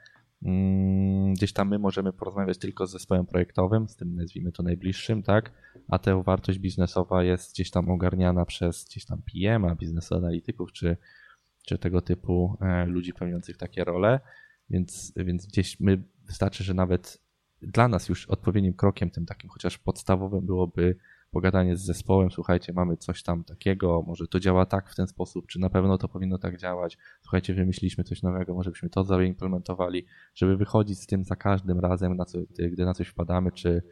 [1.32, 5.52] gdzieś tam my możemy porozmawiać tylko z zespołem projektowym, z tym nazwijmy to najbliższym, tak?
[5.88, 10.96] A ta wartość biznesowa jest gdzieś tam ogarniana przez gdzieś tam PM-a, biznes analityków, czy,
[11.66, 14.20] czy tego typu e, ludzi pełniących takie role.
[14.70, 17.18] Więc, więc gdzieś my wystarczy, że nawet
[17.62, 20.96] dla nas już odpowiednim krokiem, tym takim chociaż podstawowym byłoby
[21.34, 25.46] pogadanie z zespołem, słuchajcie, mamy coś tam takiego, może to działa tak w ten sposób,
[25.46, 30.06] czy na pewno to powinno tak działać, słuchajcie, wymyśliliśmy coś nowego, może byśmy to zaimplementowali,
[30.34, 32.38] żeby wychodzić z tym za każdym razem, na co,
[32.72, 33.82] gdy na coś wpadamy, czy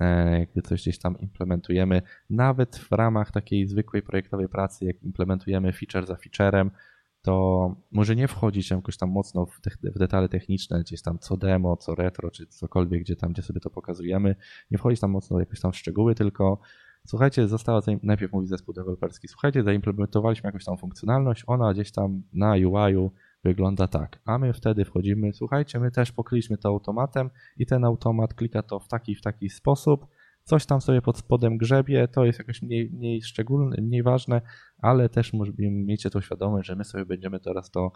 [0.00, 5.72] e, gdy coś gdzieś tam implementujemy, nawet w ramach takiej zwykłej projektowej pracy, jak implementujemy
[5.72, 6.70] feature za featurem,
[7.22, 11.36] to może nie wchodzić jakoś tam mocno w, te, w, detale techniczne, gdzieś tam co
[11.36, 14.36] demo, co retro, czy cokolwiek, gdzie tam, gdzie sobie to pokazujemy,
[14.70, 16.60] nie wchodzić tam mocno jakoś tam w szczegóły, tylko
[17.06, 22.52] słuchajcie, została, najpierw mówi zespół deweloperski, słuchajcie, zaimplementowaliśmy jakąś tam funkcjonalność, ona gdzieś tam na
[22.52, 23.10] UI-u
[23.44, 28.34] wygląda tak, a my wtedy wchodzimy, słuchajcie, my też pokryliśmy to automatem i ten automat
[28.34, 30.06] klika to w taki, w taki sposób,
[30.48, 34.42] coś tam sobie pod spodem grzebie, to jest jakoś mniej, mniej szczególne, mniej ważne,
[34.78, 37.92] ale też miejcie to świadomość, że my sobie będziemy teraz to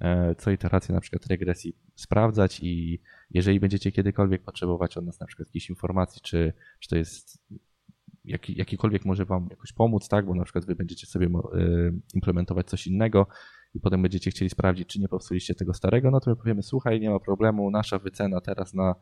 [0.00, 5.26] e, co iterację na przykład regresji sprawdzać i jeżeli będziecie kiedykolwiek potrzebować od nas na
[5.26, 7.42] przykład jakiejś informacji, czy, czy to jest
[8.24, 11.30] jaki, jakikolwiek może wam jakoś pomóc, tak, bo na przykład wy będziecie sobie e,
[12.14, 13.26] implementować coś innego
[13.74, 17.00] i potem będziecie chcieli sprawdzić, czy nie popsuliście tego starego, no to my powiemy, słuchaj,
[17.00, 18.94] nie ma problemu, nasza wycena teraz na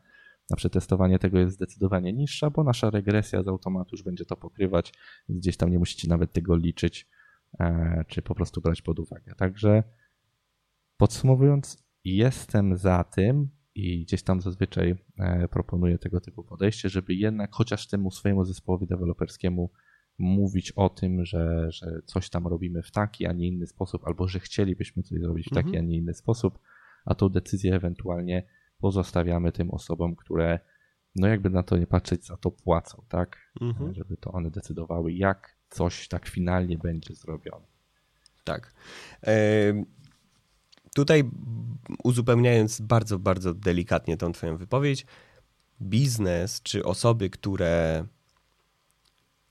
[0.49, 4.93] na przetestowanie tego jest zdecydowanie niższa, bo nasza regresja z automatu już będzie to pokrywać,
[5.29, 7.07] więc gdzieś tam nie musicie nawet tego liczyć,
[7.59, 9.35] e, czy po prostu brać pod uwagę.
[9.37, 9.83] Także
[10.97, 17.53] podsumowując, jestem za tym i gdzieś tam zazwyczaj e, proponuję tego typu podejście, żeby jednak
[17.53, 19.71] chociaż temu swojemu zespołowi deweloperskiemu
[20.17, 24.27] mówić o tym, że, że coś tam robimy w taki, a nie inny sposób, albo
[24.27, 25.85] że chcielibyśmy coś zrobić w taki, mhm.
[25.85, 26.59] a nie inny sposób,
[27.05, 28.47] a tą decyzję ewentualnie
[28.79, 30.59] pozostawiamy tym osobom, które
[31.15, 33.37] no jakby na to nie patrzeć, za to płacą, tak?
[33.61, 33.93] Mhm.
[33.93, 37.65] Żeby to one decydowały, jak coś tak finalnie będzie zrobione.
[38.43, 38.73] Tak.
[40.95, 41.23] Tutaj
[42.03, 45.05] uzupełniając bardzo, bardzo delikatnie tą twoją wypowiedź,
[45.81, 48.05] biznes czy osoby, które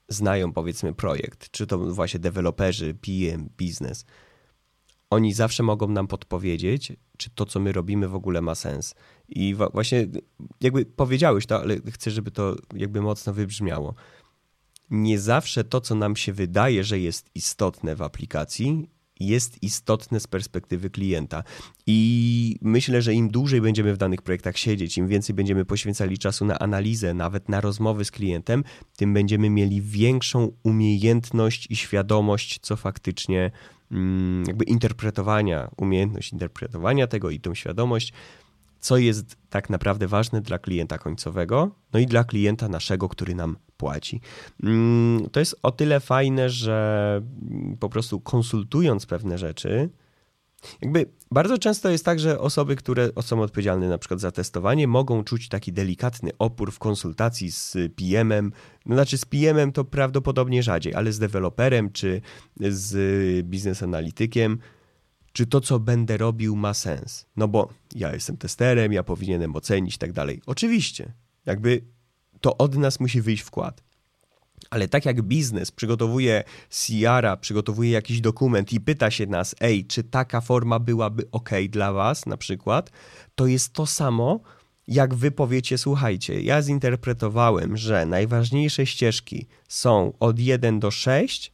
[0.09, 4.07] znają powiedzmy projekt, czy to właśnie deweloperzy, PM, biznes,
[5.11, 8.95] oni zawsze mogą nam podpowiedzieć, czy to, co my robimy, w ogóle ma sens.
[9.29, 10.07] I właśnie
[10.61, 13.95] jakby powiedziałeś to, ale chcę, żeby to jakby mocno wybrzmiało.
[14.91, 18.89] Nie zawsze to, co nam się wydaje, że jest istotne w aplikacji,
[19.21, 21.43] jest istotne z perspektywy klienta.
[21.87, 26.45] I myślę, że im dłużej będziemy w danych projektach siedzieć, im więcej będziemy poświęcali czasu
[26.45, 28.65] na analizę, nawet na rozmowy z klientem,
[28.97, 33.51] tym będziemy mieli większą umiejętność i świadomość, co faktycznie
[34.47, 38.13] jakby interpretowania, umiejętność interpretowania tego i tą świadomość,
[38.81, 43.57] co jest tak naprawdę ważne dla klienta końcowego, no i dla klienta naszego, który nam
[43.77, 44.21] płaci.
[44.63, 47.23] Mm, to jest o tyle fajne, że
[47.81, 49.91] po prostu konsultując pewne rzeczy,
[50.83, 55.25] jakby bardzo często jest tak, że osoby, które są odpowiedzialne na przykład za testowanie, mogą
[55.25, 58.53] czuć taki delikatny opór w konsultacji z PM-em.
[58.87, 62.21] No znaczy z PM-em to prawdopodobnie rzadziej, ale z deweloperem czy
[62.61, 64.59] z biznes analitykiem
[65.33, 67.27] czy to, co będę robił, ma sens.
[67.37, 70.43] No bo ja jestem testerem, ja powinienem ocenić i tak dalej.
[70.47, 71.13] Oczywiście,
[71.47, 71.85] jakby
[72.41, 73.88] to od nas musi wyjść wkład.
[74.71, 80.05] Ale tak jak biznes przygotowuje CR-a, przygotowuje jakiś dokument i pyta się nas, ej, czy
[80.05, 82.91] taka forma byłaby ok dla was na przykład,
[83.35, 84.41] to jest to samo,
[84.89, 91.53] jak wy powiecie, słuchajcie, ja zinterpretowałem, że najważniejsze ścieżki są od 1 do 6,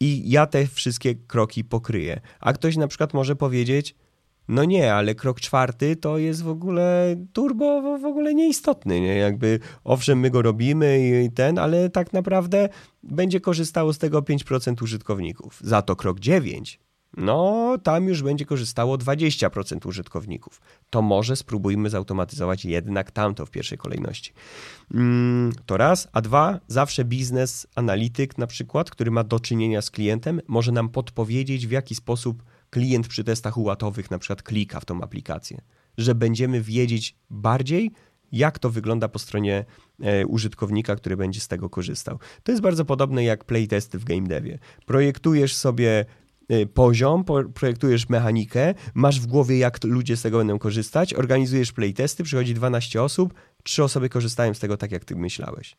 [0.00, 2.20] i ja te wszystkie kroki pokryję.
[2.40, 3.94] A ktoś na przykład może powiedzieć,
[4.50, 9.14] no nie, ale krok czwarty to jest w ogóle turbo w ogóle nieistotny, nie?
[9.16, 12.68] Jakby owszem, my go robimy i ten, ale tak naprawdę
[13.02, 15.60] będzie korzystało z tego 5% użytkowników.
[15.64, 16.80] Za to krok 9
[17.16, 20.60] no tam już będzie korzystało 20% użytkowników.
[20.90, 24.32] To może spróbujmy zautomatyzować jednak tamto w pierwszej kolejności.
[24.94, 29.90] Mm, to raz, a dwa, zawsze biznes analityk na przykład, który ma do czynienia z
[29.90, 34.84] klientem, może nam podpowiedzieć w jaki sposób klient przy testach ułatowych na przykład klika w
[34.84, 35.60] tą aplikację,
[35.98, 37.90] że będziemy wiedzieć bardziej,
[38.32, 39.64] jak to wygląda po stronie
[40.02, 42.18] e, użytkownika, który będzie z tego korzystał.
[42.42, 44.58] To jest bardzo podobne jak playtesty w game devie.
[44.86, 46.04] Projektujesz sobie
[46.50, 52.24] Y, poziom, projektujesz mechanikę, masz w głowie, jak ludzie z tego będą korzystać, organizujesz playtesty,
[52.24, 55.76] przychodzi 12 osób, trzy osoby korzystają z tego tak, jak ty myślałeś.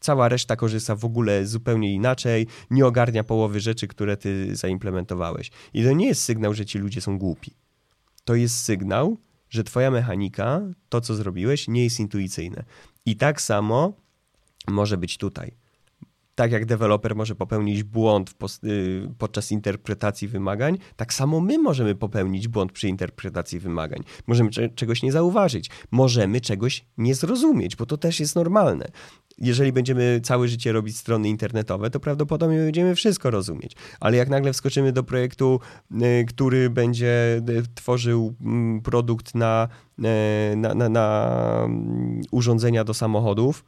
[0.00, 5.50] Cała reszta korzysta w ogóle zupełnie inaczej, nie ogarnia połowy rzeczy, które ty zaimplementowałeś.
[5.74, 7.56] I to nie jest sygnał, że ci ludzie są głupi.
[8.24, 9.16] To jest sygnał,
[9.50, 12.64] że twoja mechanika, to co zrobiłeś, nie jest intuicyjne.
[13.06, 13.92] I tak samo
[14.68, 15.60] może być tutaj
[16.40, 18.34] tak jak deweloper może popełnić błąd
[18.64, 24.02] y, podczas interpretacji wymagań, tak samo my możemy popełnić błąd przy interpretacji wymagań.
[24.26, 28.90] Możemy czegoś nie zauważyć, możemy czegoś nie zrozumieć, bo to też jest normalne.
[29.40, 33.72] Jeżeli będziemy całe życie robić strony internetowe, to prawdopodobnie będziemy wszystko rozumieć.
[34.00, 35.60] Ale jak nagle wskoczymy do projektu,
[35.92, 39.68] y, który będzie y, tworzył mm, produkt na,
[40.56, 43.64] na, na, na mm, urządzenia do samochodów,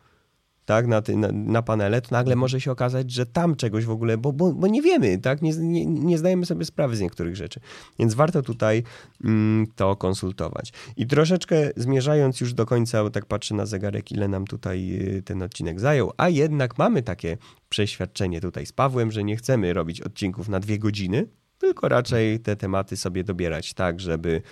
[0.64, 3.90] tak, na, ty, na, na, panele, to nagle może się okazać, że tam czegoś w
[3.90, 7.36] ogóle, bo, bo, bo nie wiemy, tak, nie, nie, nie, zdajemy sobie sprawy z niektórych
[7.36, 7.60] rzeczy.
[7.98, 8.82] Więc warto tutaj
[9.24, 10.72] mm, to konsultować.
[10.96, 15.22] I troszeczkę zmierzając już do końca, bo tak patrzę na zegarek, ile nam tutaj y,
[15.22, 17.36] ten odcinek zajął, a jednak mamy takie
[17.68, 21.26] przeświadczenie tutaj z Pawłem, że nie chcemy robić odcinków na dwie godziny,
[21.58, 24.42] tylko raczej te tematy sobie dobierać tak, żeby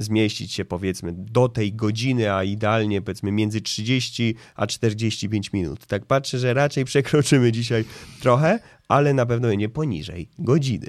[0.00, 5.86] zmieścić się powiedzmy do tej godziny, a idealnie powiedzmy między 30 a 45 minut.
[5.86, 7.84] Tak patrzę, że raczej przekroczymy dzisiaj
[8.20, 10.86] trochę, ale na pewno nie poniżej godziny.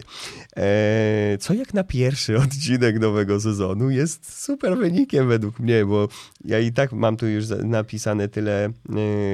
[0.55, 6.07] Eee, co jak na pierwszy odcinek nowego sezonu jest super wynikiem według mnie, bo
[6.45, 8.71] ja i tak mam tu już napisane tyle e,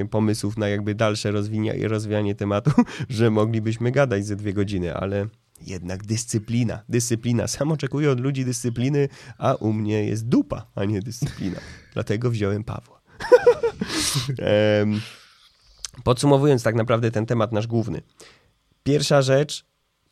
[0.10, 2.72] pomysłów na jakby dalsze rozwijanie, rozwijanie tematu,
[3.10, 5.28] że moglibyśmy gadać ze dwie godziny, ale
[5.62, 6.84] jednak dyscyplina.
[6.90, 7.48] Dyscyplina.
[7.48, 11.60] Sam oczekuję od ludzi dyscypliny, a u mnie jest dupa, a nie dyscyplina.
[11.94, 13.02] Dlatego wziąłem Pawła.
[16.04, 18.02] Podsumowując tak naprawdę ten temat nasz główny.
[18.84, 19.66] Pierwsza rzecz,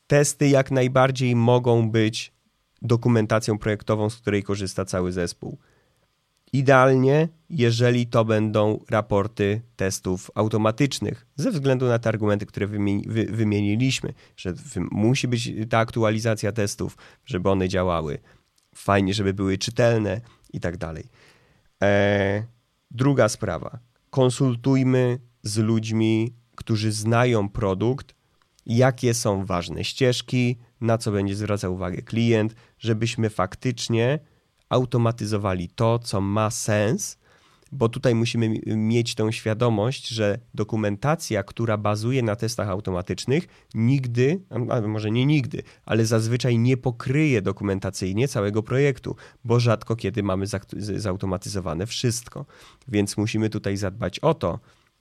[0.08, 2.34] testy jak najbardziej mogą być
[2.82, 5.58] dokumentacją projektową, z której korzysta cały zespół.
[6.54, 12.68] Idealnie, jeżeli to będą raporty testów automatycznych, ze względu na te argumenty, które
[13.30, 14.54] wymieniliśmy, że
[14.92, 18.20] musi być ta aktualizacja testów, żeby one działały.
[18.76, 20.22] Fajnie, żeby były czytelne
[20.54, 21.04] i tak dalej.
[21.84, 22.44] E,
[22.92, 23.80] druga sprawa.
[24.10, 28.16] Konsultujmy z ludźmi, którzy znają produkt,
[28.66, 34.20] jakie są ważne ścieżki, na co będzie zwracał uwagę klient, żebyśmy faktycznie
[34.70, 37.18] automatyzowali to, co ma sens,
[37.72, 44.82] bo tutaj musimy mieć tą świadomość, że dokumentacja, która bazuje na testach automatycznych, nigdy, a
[44.82, 50.46] może nie nigdy, ale zazwyczaj nie pokryje dokumentacyjnie całego projektu, bo rzadko kiedy mamy
[50.96, 52.46] zautomatyzowane wszystko.
[52.88, 54.60] Więc musimy tutaj zadbać o to,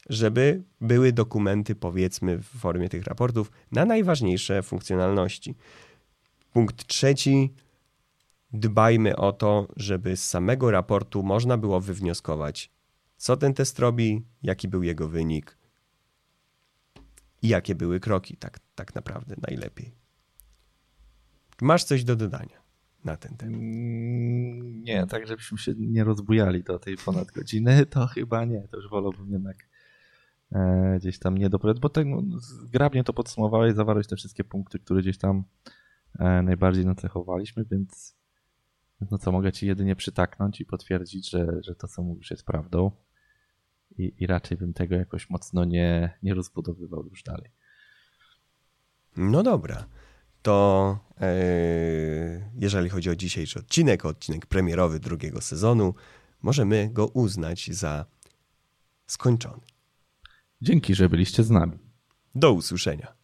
[0.08, 5.54] żeby były dokumenty, powiedzmy, w formie tych raportów na najważniejsze funkcjonalności.
[6.52, 7.52] Punkt trzeci.
[8.54, 12.72] Dbajmy o to, żeby z samego raportu można było wywnioskować,
[13.16, 15.58] co ten test robi, jaki był jego wynik
[17.42, 19.94] i jakie były kroki, tak, tak naprawdę najlepiej.
[21.62, 22.62] Masz coś do dodania
[23.04, 23.60] na ten temat?
[23.60, 28.68] Mm, nie, tak żebyśmy się nie rozbujali do tej ponad godziny, to chyba nie.
[28.70, 29.56] To już wolałbym jednak
[30.54, 34.78] E, gdzieś tam nie dopowiadać, bo tak no, zgrabnie to podsumowałeś, zawarłeś te wszystkie punkty,
[34.78, 35.44] które gdzieś tam
[36.18, 38.16] e, najbardziej nacechowaliśmy, więc
[39.10, 42.90] no co, mogę ci jedynie przytaknąć i potwierdzić, że, że to, co mówisz, jest prawdą
[43.98, 47.50] i, i raczej bym tego jakoś mocno nie, nie rozbudowywał już dalej.
[49.16, 49.86] No dobra,
[50.42, 55.94] to e, jeżeli chodzi o dzisiejszy odcinek, odcinek premierowy drugiego sezonu,
[56.42, 58.06] możemy go uznać za
[59.06, 59.62] skończony.
[60.62, 61.78] Dzięki, że byliście z nami.
[62.34, 63.23] Do usłyszenia.